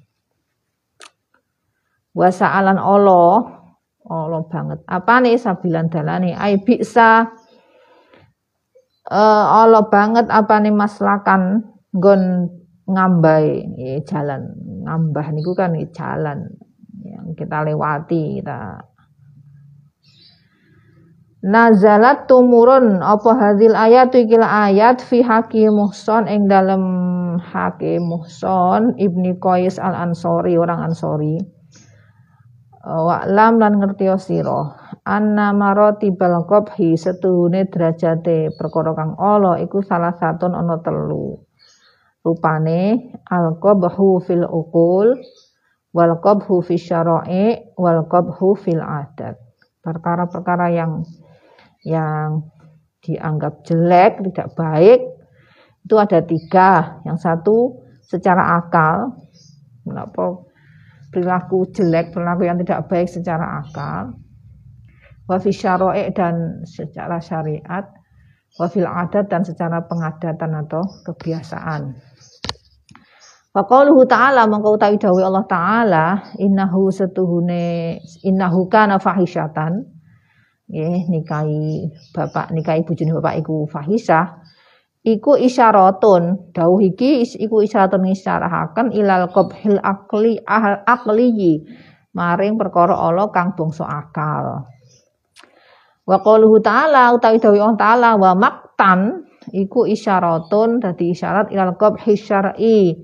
Wasaalan 2.11 2.83
Allah 2.83 3.63
Allah 4.11 4.43
banget. 4.51 4.83
Apa 4.91 5.23
nih 5.23 5.39
sabilan 5.39 5.87
dalane? 5.87 6.35
Ai 6.35 6.59
bisa 6.59 7.31
uh, 9.09 9.45
Allah 9.65 9.89
banget 9.89 10.29
apa 10.29 10.61
nih 10.61 10.73
maslakan 10.73 11.65
gon 11.97 12.53
ngambai 12.89 13.69
ya, 13.77 14.01
jalan. 14.05 14.53
Ngambah 14.85 15.27
niku 15.37 15.53
kan 15.53 15.77
ya, 15.77 15.89
jalan. 15.93 16.49
Yang 17.05 17.27
kita 17.45 17.65
lewati 17.65 18.41
kita. 18.41 18.85
Nazalat 21.39 22.27
tumurun 22.27 22.99
apa 22.99 23.31
hadil 23.39 23.77
ayat? 23.79 24.11
Ikila 24.11 24.69
ayat 24.69 24.99
fi 24.99 25.23
haki 25.23 25.71
muhson 25.71 26.27
ing 26.27 26.51
dalam 26.51 26.83
haki 27.39 28.03
muhson 28.03 28.99
ibni 28.99 29.39
Qais 29.39 29.79
al 29.79 29.95
Ansori 29.95 30.59
orang 30.59 30.91
Ansori 30.91 31.58
lam 33.27 33.59
lan 33.59 33.83
ngerti 33.83 34.07
sira 34.23 34.79
anna 35.03 35.51
maratibal 35.57 36.47
qabhi 36.47 36.95
setuhune 36.95 37.67
derajate 37.67 38.55
perkara 38.55 38.95
kang 38.95 39.17
ala 39.19 39.59
iku 39.59 39.83
salah 39.83 40.15
satu 40.15 40.53
ana 40.53 40.79
telu. 40.85 41.41
Rupane 42.23 43.15
al 43.31 43.57
qabhu 43.57 44.21
fil 44.21 44.45
uqul 44.45 45.17
wal 45.97 46.15
qabhu 46.21 46.61
fi 46.61 46.77
syara'i 46.77 47.73
wal 47.75 48.05
qabhu 48.05 48.53
fil 48.59 48.85
adat. 48.85 49.41
Perkara-perkara 49.81 50.69
yang 50.75 51.03
yang 51.83 52.45
dianggap 53.01 53.65
jelek 53.65 54.21
tidak 54.29 54.53
baik 54.53 55.01
itu 55.89 55.95
ada 55.97 56.21
tiga. 56.21 57.01
Yang 57.09 57.19
satu 57.25 57.57
secara 58.05 58.61
akal 58.61 59.17
perilaku 61.09 61.69
jelek, 61.73 62.13
perilaku 62.13 62.43
yang 62.45 62.59
tidak 62.61 62.89
baik 62.89 63.09
secara 63.09 63.65
akal, 63.65 64.17
wafil 65.29 65.55
syara'i 65.55 66.09
dan 66.13 66.65
secara 66.65 67.21
syariat, 67.21 67.85
wafil 68.57 68.89
adat 68.89 69.29
dan 69.29 69.43
secara 69.45 69.85
pengadatan 69.85 70.53
atau 70.65 70.83
kebiasaan. 71.05 71.97
Faqauluhu 73.49 74.05
ta'ala 74.05 74.45
mongko 74.45 74.77
utawi 74.77 75.01
dawuh 75.01 75.25
Allah 75.25 75.47
taala 75.49 76.07
innahu 76.37 76.93
setuhune 76.93 77.97
innahu 78.23 78.69
kana 78.69 79.01
fahisyatan 79.01 79.99
nggih 80.69 81.09
nikahi 81.09 81.89
bapak 82.13 82.53
nikahi 82.53 82.85
bojone 82.85 83.17
bapak 83.19 83.41
iku 83.41 83.65
fahisah 83.73 84.45
iku 85.07 85.39
isyaratun. 85.39 86.53
Dawuh 86.55 86.81
iki 86.83 87.23
iku 87.25 87.63
isyaratun 87.63 88.07
ngisyarahaken 88.07 88.95
ilal 88.95 89.31
qabhil 89.31 89.79
akli 89.83 90.41
ahal 90.45 90.83
akliyi. 90.85 91.63
Maring 92.17 92.59
perkara 92.59 92.97
Allah 92.97 93.31
kang 93.31 93.55
bangsa 93.55 93.87
akal. 93.87 94.67
Wa 96.09 96.17
qauluhu 96.25 96.59
ta'ala 96.65 97.13
utawi 97.13 97.37
dawuh 97.37 97.69
Allah 97.69 97.79
ta'ala 97.79 98.11
wa 98.17 98.33
maktan 98.33 99.29
iku 99.53 99.85
isyaratun 99.85 100.81
dadi 100.81 101.13
isyarat 101.13 101.53
ilal 101.53 101.77
qabhi 101.77 102.17
syar'i. 102.17 102.97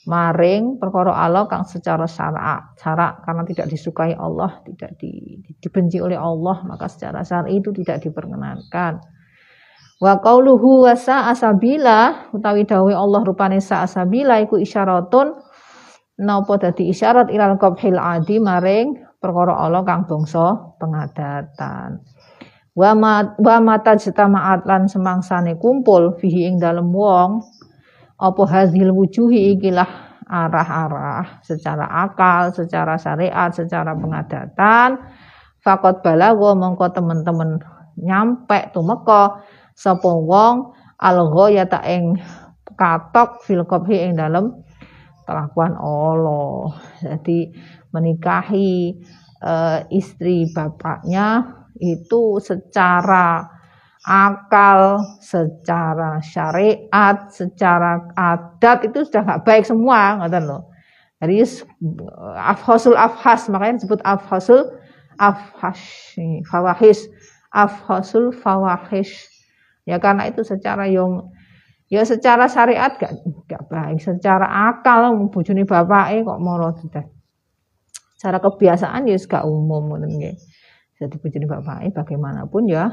Maring 0.00 0.80
perkara 0.80 1.12
Allah 1.12 1.44
kang 1.44 1.68
secara 1.68 2.08
syara 2.08 2.72
cara 2.80 3.20
karena 3.20 3.44
tidak 3.44 3.68
disukai 3.68 4.16
Allah 4.16 4.64
tidak 4.64 4.96
di, 4.96 5.38
dibenci 5.60 6.00
oleh 6.00 6.16
Allah 6.16 6.64
maka 6.64 6.88
secara 6.88 7.20
syar'i 7.20 7.60
itu 7.60 7.68
tidak 7.76 8.00
diperkenankan 8.08 8.96
Wa 10.00 10.16
qauluhu 10.16 10.88
wa 10.88 10.96
sa'asabila 10.96 12.32
utawi 12.32 12.64
dawuh 12.64 12.96
Allah 12.96 13.20
rupane 13.20 13.60
sa'asabila 13.60 14.40
iku 14.40 14.56
isyaratun 14.56 15.36
napa 16.24 16.56
dadi 16.56 16.88
isyarat 16.88 17.28
ilal 17.28 17.60
qabhil 17.60 18.00
adi 18.00 18.40
maring 18.40 18.96
perkara 19.20 19.60
Allah 19.60 19.84
kang 19.84 20.08
bangsa 20.08 20.72
pengadatan. 20.80 22.00
Wa 22.72 22.96
ma 22.96 23.36
wa 23.36 23.56
mata 23.60 23.92
jama'at 24.00 24.64
lan 24.64 24.88
semangsane 24.88 25.60
kumpul 25.60 26.16
fihi 26.16 26.48
ing 26.48 26.56
dalem 26.56 26.88
wong 26.88 27.44
apa 28.16 28.42
hazil 28.48 28.96
wujuhi 28.96 29.52
ikilah 29.60 30.08
arah-arah 30.24 31.44
secara 31.44 31.84
akal, 32.08 32.56
secara 32.56 32.96
syariat, 32.96 33.52
secara 33.52 33.92
pengadatan. 33.92 34.96
Fakot 35.60 36.00
balago 36.00 36.56
mongko 36.56 36.88
teman-teman 36.88 37.60
nyampe 38.00 38.72
tumeka 38.72 39.44
sapa 39.80 40.12
wong 40.12 40.76
al-ghayata 41.00 41.80
ing 41.88 42.20
katok 42.76 43.40
fil 43.48 43.64
qabhi 43.64 44.04
ing 44.04 44.20
dalem 44.20 44.52
kelakuan 45.24 45.72
Allah. 45.80 46.76
Jadi 47.00 47.48
menikahi 47.88 49.00
uh, 49.40 49.80
istri 49.88 50.44
bapaknya 50.52 51.56
itu 51.80 52.36
secara 52.44 53.48
akal, 54.04 55.00
secara 55.20 56.20
syariat, 56.24 57.28
secara 57.32 58.00
adat 58.16 58.88
itu 58.88 59.04
sudah 59.08 59.22
nggak 59.24 59.44
baik 59.44 59.64
semua, 59.64 60.20
ngoten 60.20 60.44
loh. 60.44 60.68
Jadi 61.20 61.44
afhasul 62.40 62.96
afhas 62.96 63.48
makanya 63.52 63.84
disebut 63.84 64.00
afhasul 64.08 64.72
afhash 65.20 66.16
fawahis 66.48 67.12
afhasul 67.52 68.32
fawahish 68.32 69.29
Ya 69.90 69.98
karena 69.98 70.30
itu 70.30 70.46
secara 70.46 70.86
yang 70.86 71.34
ya 71.90 72.06
secara 72.06 72.46
syariat 72.46 72.94
gak 72.94 73.10
gak 73.50 73.66
baik, 73.66 73.98
secara 73.98 74.70
akal 74.70 75.18
bojone 75.34 75.66
bapake 75.66 76.22
kok 76.22 76.38
moro 76.38 76.70
tidak. 76.78 77.10
Secara 78.14 78.38
kebiasaan 78.38 79.10
ya 79.10 79.18
gak 79.18 79.42
umum 79.42 79.90
ngoten 79.90 80.14
nggih. 80.14 80.38
Jadi 81.02 81.18
bojone 81.18 81.46
bapake 81.50 81.90
bagaimanapun 81.90 82.70
ya. 82.70 82.86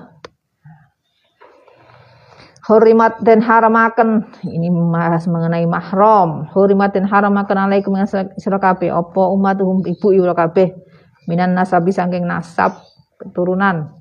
Hurimat 2.65 3.23
dan 3.23 3.39
haramaken. 3.39 4.27
Ini 4.43 4.67
membahas 4.67 5.23
mengenai 5.29 5.63
mahram. 5.69 6.49
Hurimat 6.51 6.91
dan 6.91 7.07
haramaken 7.07 7.69
alaikum 7.69 7.95
sira 8.35 8.59
kabeh. 8.59 8.91
Apa 8.91 9.23
umatuhum 9.31 9.87
ibu 9.87 10.11
ira 10.11 10.35
kabeh? 10.35 10.75
Minan 11.31 11.55
nasabi 11.55 11.95
saking 11.95 12.27
nasab 12.27 12.75
keturunan. 13.15 13.95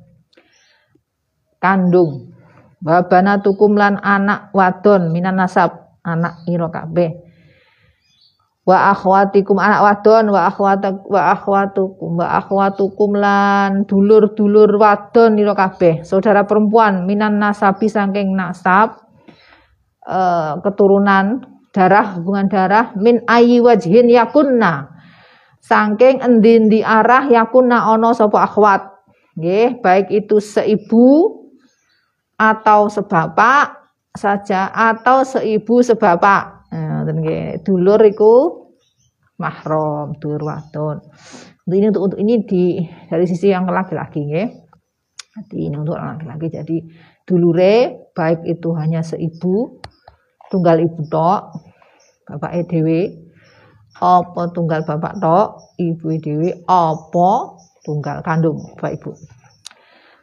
Kandung 1.62 2.35
Babana 2.76 3.40
tukum 3.40 3.72
lan 3.74 3.96
anak 4.04 4.52
wadon 4.52 5.08
minan 5.08 5.40
nasab 5.40 5.96
anak 6.04 6.44
ira 6.44 6.68
kabeh. 6.68 7.26
wa 8.66 8.90
akhwatikum 8.90 9.62
anak 9.62 9.78
wadon 9.78 10.34
wa 10.34 10.50
akhwatak 10.50 11.06
wa 11.06 11.30
akhwatukum 11.38 12.18
wa 12.18 12.26
akhwatukum 12.42 13.10
lan 13.14 13.86
dulur-dulur 13.86 14.74
wadon 14.74 15.38
ira 15.38 15.54
kabeh. 15.54 16.02
Saudara 16.02 16.42
perempuan 16.42 17.06
minan 17.06 17.38
nasabi 17.38 17.86
saking 17.86 18.34
nasab 18.34 19.06
uh, 20.02 20.58
keturunan 20.66 21.46
darah 21.70 22.18
hubungan 22.18 22.50
darah 22.50 22.90
min 22.98 23.22
ayi 23.30 23.62
wajhin 23.62 24.10
yakunna. 24.10 24.90
Saking 25.62 26.18
endi-endi 26.22 26.82
arah 26.82 27.30
yakunna 27.30 27.86
ono 27.94 28.10
sapa 28.18 28.50
akhwat. 28.50 28.82
Nggih 29.38 29.78
baik 29.78 30.10
itu 30.10 30.42
seibu 30.42 31.45
atau 32.36 32.92
sebapak 32.92 33.92
saja 34.16 34.72
atau 34.72 35.24
seibu 35.24 35.80
sebapak 35.84 36.56
nggih. 37.26 37.64
Dulur 37.66 38.00
iku 38.06 38.34
mahram, 39.40 40.16
dulur 40.20 40.42
wadon. 40.46 41.02
Untuk 41.66 41.76
ini 41.76 41.86
untuk, 41.90 42.02
untuk 42.12 42.18
ini 42.22 42.34
di 42.46 42.64
dari 43.10 43.26
sisi 43.26 43.50
yang 43.50 43.66
laki-laki 43.66 44.22
nggih. 44.22 44.48
Jadi 45.36 45.56
ini 45.68 45.76
untuk 45.76 45.98
laki-laki. 45.98 46.46
Jadi 46.48 46.76
dulure 47.26 48.06
baik 48.14 48.46
itu 48.46 48.68
hanya 48.78 49.02
seibu, 49.02 49.82
tunggal 50.48 50.80
ibu 50.80 51.02
tok, 51.10 51.42
bapak 52.24 52.52
edw, 52.64 52.88
apa 54.00 54.42
tunggal 54.54 54.86
bapak 54.86 55.18
tok, 55.20 55.76
ibu 55.76 56.06
edw, 56.16 56.40
apa 56.64 57.30
tunggal 57.84 58.22
kandung 58.22 58.56
bapak 58.78 58.96
ibu. 59.02 59.10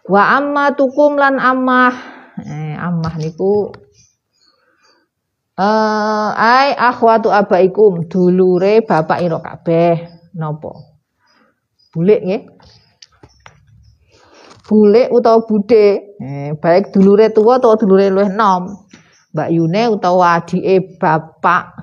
Wa 0.04 0.36
amma 0.36 0.76
tukum 0.76 1.16
lan 1.16 1.39
amah, 1.39 1.95
eh, 2.43 2.76
amah 2.76 3.16
niku 3.16 3.72
Eh 5.54 6.30
ai 6.34 6.74
akhwatu 6.74 7.30
abaikum 7.30 8.10
dulure 8.10 8.82
bapak 8.82 9.22
ira 9.22 9.38
kabeh 9.38 10.01
napa? 10.34 10.74
Bulik 11.93 12.26
nggih. 12.26 12.43
Bulik 14.66 15.14
utawa 15.14 15.45
bude, 15.45 16.18
eh, 16.18 16.58
baik 16.58 16.89
dulure 16.89 17.30
tua 17.30 17.62
atau 17.62 17.78
dulure 17.78 18.10
luwih 18.10 18.34
nom. 18.34 18.82
Mbak 19.30 19.49
Yune 19.54 19.93
utawa 19.93 20.41
adike 20.41 20.97
bapak 20.97 21.78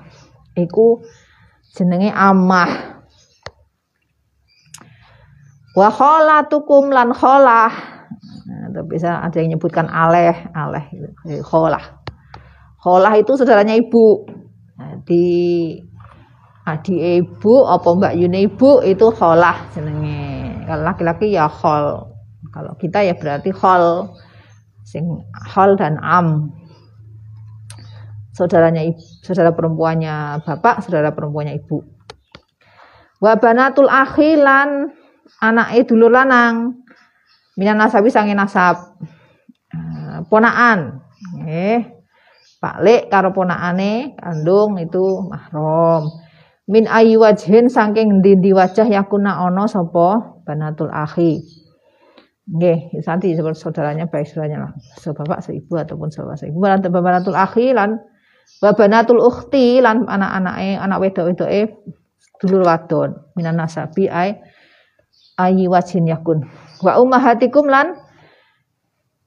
iku 0.59 0.99
jenenge 1.71 2.11
amah. 2.11 2.99
Wa 5.79 5.87
kholatukum 5.87 6.91
lan 6.91 7.15
kholah. 7.15 7.90
Nah, 8.71 8.87
tapi 8.87 8.95
ada 9.03 9.35
yang 9.35 9.59
nyebutkan 9.59 9.91
aleh, 9.91 10.47
aleh, 10.55 10.85
kholah. 11.43 11.99
Kholah 12.79 13.13
itu 13.19 13.35
saudaranya 13.35 13.75
ibu. 13.75 14.23
Di 15.03 15.27
adik 16.63 17.01
ibu 17.19 17.53
apa 17.67 17.89
mbak 17.91 18.13
Yuni 18.15 18.47
ibu 18.47 18.79
itu 18.81 19.11
kholah 19.11 19.67
jenenge. 19.75 20.63
Kalau 20.65 20.83
laki-laki 20.87 21.35
ya 21.35 21.51
khol. 21.51 22.15
Kalau 22.51 22.73
kita 22.79 23.03
ya 23.03 23.13
berarti 23.19 23.51
khol. 23.51 24.07
Sing 24.87 25.03
khol 25.51 25.75
dan 25.75 25.99
am. 25.99 26.55
Saudaranya 28.31 28.87
ibu, 28.87 29.03
saudara 29.21 29.51
perempuannya 29.51 30.41
bapak, 30.47 30.81
saudara 30.81 31.11
perempuannya 31.11 31.59
ibu. 31.59 31.83
Wabanatul 33.21 33.91
akhilan 33.91 34.89
anake 35.43 35.85
dulur 35.85 36.09
lanang. 36.09 36.80
Minan 37.59 37.79
nasabi 37.79 38.07
sange 38.07 38.35
nasab. 38.35 38.99
Nah, 39.71 40.23
ponaan. 40.27 41.03
Eh, 41.47 41.79
Pak 42.61 42.77
Lek 42.85 43.09
karo 43.09 43.33
ponakane 43.33 44.13
kandung 44.21 44.77
itu 44.77 45.25
mahram. 45.25 46.07
Min 46.69 46.85
ayi 46.85 47.17
wajhin 47.17 47.67
saking 47.67 48.21
ndi 48.21 48.53
wajah 48.53 48.85
yakuna 48.85 49.43
ono 49.43 49.65
sapa 49.65 50.39
banatul 50.45 50.93
akhi. 50.93 51.41
Nggih, 52.51 53.01
santi 53.01 53.33
seperti 53.33 53.59
saudaranya 53.63 54.05
baik 54.11 54.27
saudaranya 54.27 54.69
lah. 54.69 54.71
Sebapak 54.99 55.41
seibu 55.41 55.73
ataupun 55.77 56.13
sebapak 56.13 56.37
seibu. 56.37 56.61
Lan 56.61 56.83
banatul 56.83 57.37
akhi 57.37 57.73
lan 57.73 57.97
banatul 58.59 59.23
ukhti 59.23 59.81
lan 59.81 60.05
anak-anake 60.05 60.77
anak 60.77 60.97
wedok-wedoke 61.01 61.61
dulur 62.41 62.65
wadon 62.65 63.13
minan 63.37 63.57
nasabi 63.57 64.09
ai 64.09 64.37
ayi 65.49 65.65
wajhin 65.65 66.05
yakun. 66.05 66.45
Wa 66.85 67.01
ummahatikum 67.01 67.65
lan 67.65 67.97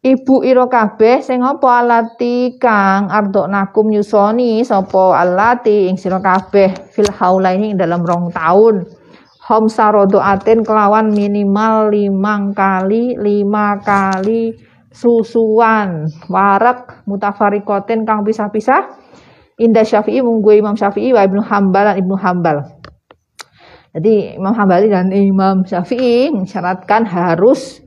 Ibu 0.05 0.45
ira 0.45 0.69
kabeh 0.69 1.25
sing 1.25 1.41
apa 1.41 1.81
alati 1.81 2.61
kang 2.61 3.09
nakum 3.49 3.89
nyusoni 3.89 4.61
sapa 4.61 5.17
alati 5.17 5.89
ing 5.89 5.97
sira 5.97 6.21
kabeh 6.21 6.93
fil 6.93 7.09
haulaini 7.09 7.73
ing 7.73 7.81
dalam 7.81 8.05
rong 8.05 8.29
taun. 8.29 8.85
Hom 9.49 9.65
aten 9.73 10.61
kelawan 10.61 11.09
minimal 11.09 11.89
limang 11.89 12.53
kali 12.53 13.17
lima 13.17 13.81
kali 13.81 14.53
susuan 14.93 16.05
warak 16.29 17.01
mutafarikoten 17.09 18.05
kang 18.05 18.29
pisah-pisah 18.29 19.01
Indah 19.55 19.87
Syafi'i 19.87 20.19
munggu 20.19 20.59
Imam 20.59 20.75
Syafi'i 20.75 21.15
wa 21.15 21.23
Ibnu 21.23 21.39
Hambal 21.39 21.95
dan 21.95 21.97
Ibnu 22.03 22.19
Hambal. 22.19 22.74
Jadi 23.95 24.35
Imam 24.35 24.51
Hambali 24.51 24.91
dan 24.91 25.15
Imam 25.15 25.63
Syafi'i 25.63 26.35
mensyaratkan 26.35 27.07
harus 27.07 27.79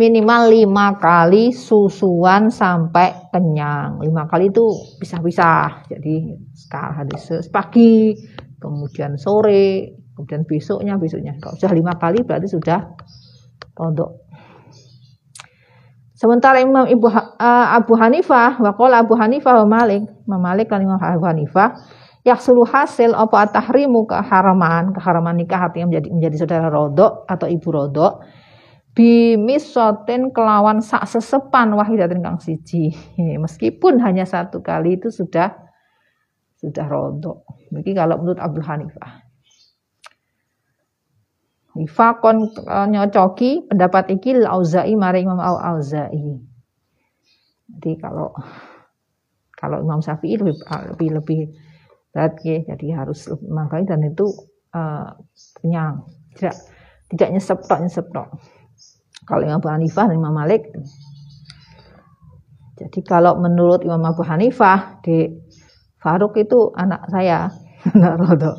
minimal 0.00 0.48
lima 0.48 0.96
kali 0.96 1.52
susuan 1.52 2.48
sampai 2.48 3.28
kenyang. 3.28 4.00
Lima 4.00 4.24
kali 4.24 4.48
itu 4.48 4.64
pisah-pisah. 4.96 5.84
Jadi 5.92 6.32
sekarang 6.56 7.04
hadis 7.04 7.28
pagi, 7.52 8.16
kemudian 8.56 9.20
sore, 9.20 10.00
kemudian 10.16 10.48
besoknya, 10.48 10.96
besoknya. 10.96 11.36
Kalau 11.42 11.60
sudah 11.60 11.76
lima 11.76 11.92
kali 12.00 12.24
berarti 12.24 12.48
sudah 12.48 12.80
pondok. 13.76 14.24
Sementara 16.18 16.58
Imam 16.58 16.82
Ibu 16.82 17.06
uh, 17.06 17.22
Abu 17.78 17.94
Hanifah, 17.94 18.58
wakola 18.58 19.06
Abu 19.06 19.14
Hanifah 19.14 19.62
wa 19.62 19.66
Malik, 19.78 20.02
Malik 20.26 20.66
dan 20.66 20.82
Imam 20.82 20.98
Abu 20.98 21.22
Hanifah, 21.22 21.78
suluh 22.24 22.68
hasil 22.68 23.14
apa 23.16 23.48
tahrimu 23.48 24.04
keharaman, 24.04 24.92
keharaman 24.92 25.38
nikah 25.38 25.70
artinya 25.70 25.88
menjadi 25.88 26.08
menjadi 26.12 26.36
saudara 26.44 26.68
rodok 26.68 27.24
atau 27.24 27.46
ibu 27.48 27.68
rodok, 27.72 28.20
bimisotin 28.92 30.34
kelawan 30.34 30.82
sak 30.82 31.06
sesepan 31.06 31.72
wahidatin 31.72 32.20
kang 32.20 32.42
siji. 32.42 32.92
Meskipun 33.44 34.02
hanya 34.02 34.26
satu 34.26 34.60
kali 34.60 34.98
itu 34.98 35.08
sudah 35.08 35.54
sudah 36.58 36.86
rontok 36.90 37.46
mungkin 37.70 37.94
kalau 37.94 38.18
menurut 38.18 38.40
Abdul 38.42 38.66
Hanifah. 38.66 39.12
Kon 42.18 42.50
e, 42.50 42.76
nyocoki 42.90 43.70
pendapat 43.70 44.10
iki 44.10 44.34
Al-Auza'i 44.34 44.98
mari 44.98 45.22
Imam 45.22 45.38
Al-Auza'i. 45.38 46.42
Jadi 47.70 47.92
kalau 48.02 48.34
kalau 49.54 49.78
Imam 49.78 50.02
Syafi'i 50.02 50.42
lebih 50.42 50.58
lebih 50.66 51.08
lebih 51.22 51.40
ya, 52.42 52.58
jadi 52.74 52.86
harus 53.04 53.30
makanya 53.46 53.94
dan 53.94 54.10
itu 54.10 54.26
uh. 54.74 55.14
Tidak 56.38 56.54
tidak 57.10 57.28
nyesep 57.34 57.58
tok 57.66 57.80
nyesep 57.82 58.06
tok. 58.14 58.28
Kalau 59.26 59.42
Imam 59.44 59.60
Abu 59.60 59.68
Hanifah 59.68 60.06
dan 60.08 60.16
Imam 60.16 60.32
Malik. 60.32 60.70
Jadi 62.78 63.00
kalau 63.02 63.36
menurut 63.42 63.82
Imam 63.82 64.00
Abu 64.06 64.22
Hanifah, 64.22 65.02
di 65.02 65.26
Faruk 65.98 66.38
itu 66.38 66.70
anak 66.78 67.10
saya, 67.10 67.50
anak 67.94 68.14
Rodo. 68.22 68.52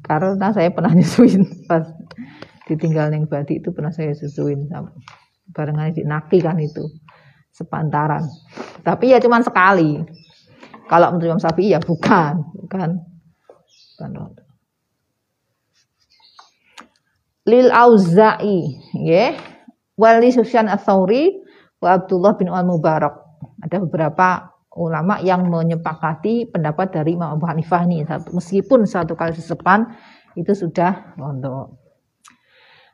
Karena 0.00 0.48
saya 0.48 0.72
pernah 0.72 0.90
nyusuin 0.96 1.44
pas 1.68 1.84
ditinggal 2.64 3.12
neng 3.12 3.28
Badi 3.28 3.60
itu 3.60 3.72
pernah 3.72 3.92
saya 3.92 4.16
susuin 4.16 4.68
barengan 5.52 5.92
di 5.92 6.04
Naki 6.08 6.40
kan 6.40 6.56
itu 6.56 6.84
sepantaran. 7.52 8.24
Tapi 8.80 9.12
ya 9.12 9.20
cuma 9.20 9.44
sekali. 9.44 10.00
Kalau 10.88 11.12
menurut 11.12 11.36
Imam 11.36 11.42
Syafi'i 11.42 11.76
ya 11.76 11.80
bukan, 11.84 12.40
bukan. 12.64 13.04
Bukan. 14.00 14.10
Lil 17.48 17.68
Auza'i, 17.72 18.76
ya. 19.04 19.36
Wali 19.98 20.30
Sufyan 20.30 20.68
Ats-Tsauri 20.70 21.32
wa 21.82 21.96
Abdullah 21.96 22.36
bin 22.36 22.48
Al-Mubarak. 22.52 23.14
Ada 23.64 23.82
beberapa 23.82 24.54
ulama 24.78 25.18
yang 25.18 25.50
menyepakati 25.50 26.54
pendapat 26.54 26.94
dari 26.94 27.18
Imam 27.18 27.34
Abu 27.34 27.50
Hanifah 27.50 27.82
ini. 27.88 28.06
Meskipun 28.06 28.86
satu 28.86 29.18
kali 29.18 29.34
sesepan 29.34 29.90
itu 30.38 30.54
sudah 30.54 31.18
untuk 31.18 31.82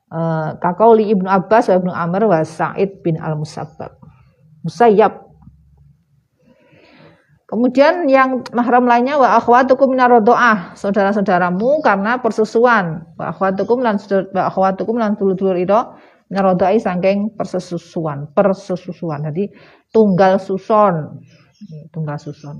uh, 0.09 0.57
Kakauli 0.57 1.12
Ibnu 1.12 1.28
Abbas 1.28 1.68
wa 1.68 1.76
Ibnu 1.76 1.92
Amr 1.92 2.22
wa 2.24 2.40
Sa'id 2.40 3.05
bin 3.05 3.20
Al-Musabbab. 3.20 4.01
Musayyab. 4.64 5.24
Kemudian 7.55 8.11
yang 8.11 8.42
mahram 8.50 8.82
lainnya 8.82 9.14
wa 9.14 9.38
akhwatukum 9.38 9.94
minar 9.94 10.11
saudara-saudaramu 10.74 11.86
karena 11.86 12.18
persusuan. 12.18 13.14
Wa 13.14 13.30
akhwatukum 13.30 13.78
lan 13.78 13.94
wa 14.34 14.50
akhwatukum 14.50 14.98
lan 14.98 15.14
dulur-dulur 15.14 15.55
itu 15.62 15.78
ngerodai 16.34 16.82
sangking 16.82 17.38
persesusuan, 17.38 18.26
persesusuan. 18.34 19.30
Jadi 19.30 19.55
tunggal 19.94 20.42
suson, 20.42 21.22
tunggal 21.94 22.18
suson. 22.18 22.59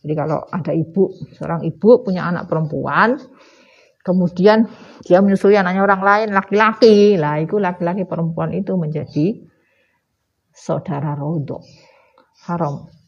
Jadi 0.00 0.14
kalau 0.16 0.48
ada 0.48 0.72
ibu, 0.72 1.12
seorang 1.36 1.60
ibu 1.68 2.00
punya 2.00 2.24
anak 2.24 2.48
perempuan, 2.48 3.20
kemudian 4.00 4.64
dia 5.04 5.20
menyusui 5.20 5.60
anaknya 5.60 5.84
orang 5.84 6.00
lain 6.00 6.28
laki-laki, 6.32 7.20
lah 7.20 7.36
itu 7.36 7.60
laki-laki 7.60 8.08
perempuan 8.08 8.48
itu 8.56 8.80
menjadi 8.80 9.44
saudara 10.56 11.12
rodok 11.20 11.60
haram 12.48 12.99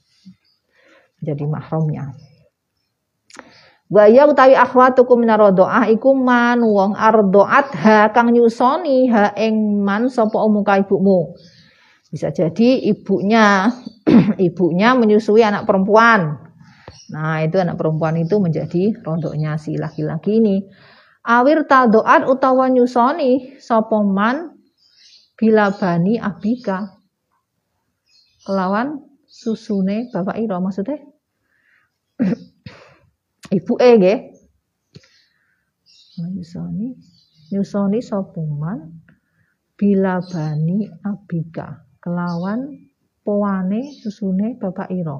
jadi 1.22 1.46
mahramnya. 1.46 2.12
Wa 3.92 4.08
ya 4.08 4.24
utawi 4.24 4.56
akhwatukum 4.56 5.20
minarodoah 5.20 5.84
iku 5.92 6.16
man 6.16 6.64
wong 6.64 6.96
ardoat 6.96 7.76
ha 7.76 8.08
kang 8.08 8.32
nyusoni 8.32 9.04
ha 9.12 9.36
ing 9.36 9.84
man 9.84 10.08
sapa 10.08 10.40
umuka 10.40 10.80
ibumu. 10.80 11.36
Bisa 12.08 12.32
jadi 12.32 12.88
ibunya 12.88 13.68
ibunya 14.48 14.96
menyusui 14.96 15.44
anak 15.44 15.68
perempuan. 15.68 16.40
Nah, 17.12 17.44
itu 17.44 17.60
anak 17.60 17.76
perempuan 17.76 18.16
itu 18.16 18.40
menjadi 18.40 18.96
rondoknya 19.04 19.60
si 19.60 19.76
laki-laki 19.76 20.40
ini. 20.40 20.64
Awir 21.28 21.68
tadoat 21.68 22.24
utawa 22.24 22.72
nyusoni 22.72 23.60
sapa 23.60 24.00
man 24.00 24.56
bila 25.36 25.68
bani 25.68 26.16
abika. 26.16 26.96
Kelawan 28.48 29.04
susune 29.28 30.08
bapak 30.08 30.40
ira 30.40 30.56
maksudnya 30.64 31.11
ibu 33.56 33.74
e 33.78 33.90
nggih. 33.98 34.18
Nyusoni. 36.34 36.88
Nyusoni 37.52 37.98
sopuman 38.00 38.78
bila 39.78 40.22
bani 40.30 40.88
abika. 41.10 41.66
Kelawan 42.02 42.60
poane 43.24 43.80
susune 44.00 44.58
bapak 44.60 44.88
ira. 44.90 45.18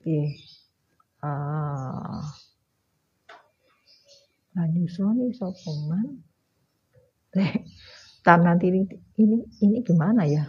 Piye 0.00 0.24
ah. 1.22 2.22
Nyusoni 4.58 5.30
sopuman 5.38 6.06
tar 8.24 8.42
nanti 8.42 8.66
ini, 8.74 9.38
ini 9.62 9.78
gimana 9.86 10.26
ya 10.26 10.42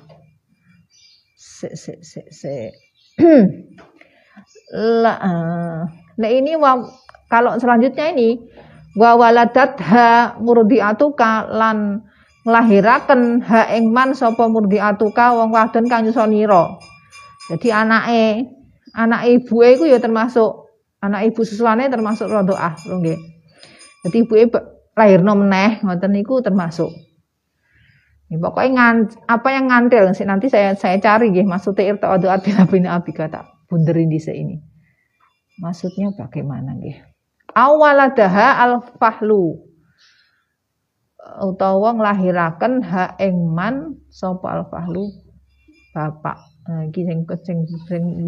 se 1.59 1.75
se 1.75 1.93
se 1.99 2.21
se 2.31 2.53
La, 4.69 5.13
uh, 5.17 5.81
nah 6.21 6.29
ini 6.29 6.53
wa, 6.55 6.77
kalau 7.25 7.57
selanjutnya 7.57 8.13
ini 8.13 8.37
wa 8.95 9.17
waladat 9.17 9.81
ha 9.81 10.37
murdiatuka 10.37 11.49
lan 11.49 12.05
nglahiraken 12.45 13.43
ha 13.43 13.65
ing 13.73 13.89
man 13.89 14.13
sapa 14.13 14.45
murdiatuka 14.45 15.35
wong 15.35 15.49
wadon 15.51 15.89
kang 15.89 16.05
nyusonira. 16.05 16.77
Jadi 17.49 17.67
anake 17.73 18.45
anak 18.93 19.25
ibu 19.25 19.65
iku 19.65 19.89
ya 19.89 19.97
termasuk 19.97 20.69
anak 21.01 21.33
ibu 21.33 21.41
susuane 21.41 21.89
termasuk 21.89 22.29
rodoah 22.29 22.77
nggih. 22.77 23.19
Jadi 24.05 24.17
ibuke 24.21 24.53
lahirno 24.93 25.33
meneh 25.33 25.81
ngoten 25.81 26.13
niku 26.13 26.45
termasuk. 26.45 27.08
Ya, 28.29 28.37
pokoknya 28.37 28.69
ngan, 28.77 28.97
apa 29.25 29.47
yang 29.49 29.65
ngantil 29.73 30.13
nanti 30.29 30.53
saya 30.53 30.77
saya 30.77 31.01
cari 31.01 31.33
ya 31.33 31.41
maksudnya 31.41 31.97
irta'adu 31.97 32.29
bila 32.45 32.63
bin 32.69 32.85
abi 32.85 33.09
kata 33.09 33.41
bunderin 33.65 34.05
di 34.05 34.21
ini. 34.21 34.61
Maksudnya 35.57 36.13
bagaimana 36.13 36.77
nggih? 36.77 36.97
Awaladaha 37.57 38.61
al-fahlu 38.61 39.65
utawa 41.41 41.97
nglahiraken 41.97 42.85
ha 42.85 43.17
ing 43.17 43.49
man 43.49 43.97
al-fahlu 44.21 45.09
bapak. 45.89 46.37
Nah, 46.69 46.85
iki 46.85 47.01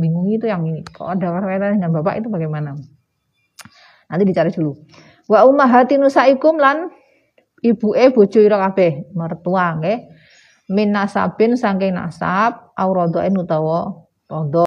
bingung 0.01 0.25
itu 0.33 0.49
yang 0.49 0.65
ini. 0.65 0.81
Kalau 0.89 1.13
ada 1.13 1.29
kaitannya 1.45 1.77
dengan 1.77 1.93
bapak 2.01 2.25
itu 2.25 2.27
bagaimana? 2.33 2.73
Nanti 4.09 4.23
dicari 4.25 4.49
dulu. 4.49 4.73
Wa 5.29 5.45
ummahati 5.45 6.01
nusaikum 6.01 6.57
lan 6.57 6.89
ibuke 7.63 8.05
bojo 8.11 8.39
ira 8.43 8.57
kabeh 8.57 9.15
mertua 9.15 9.79
nggih. 9.79 9.99
Min 10.71 10.91
nasabin 10.91 11.55
saking 11.55 11.95
nasab 11.95 12.75
auradoen 12.75 13.35
utawa 13.39 14.07
rondo 14.27 14.59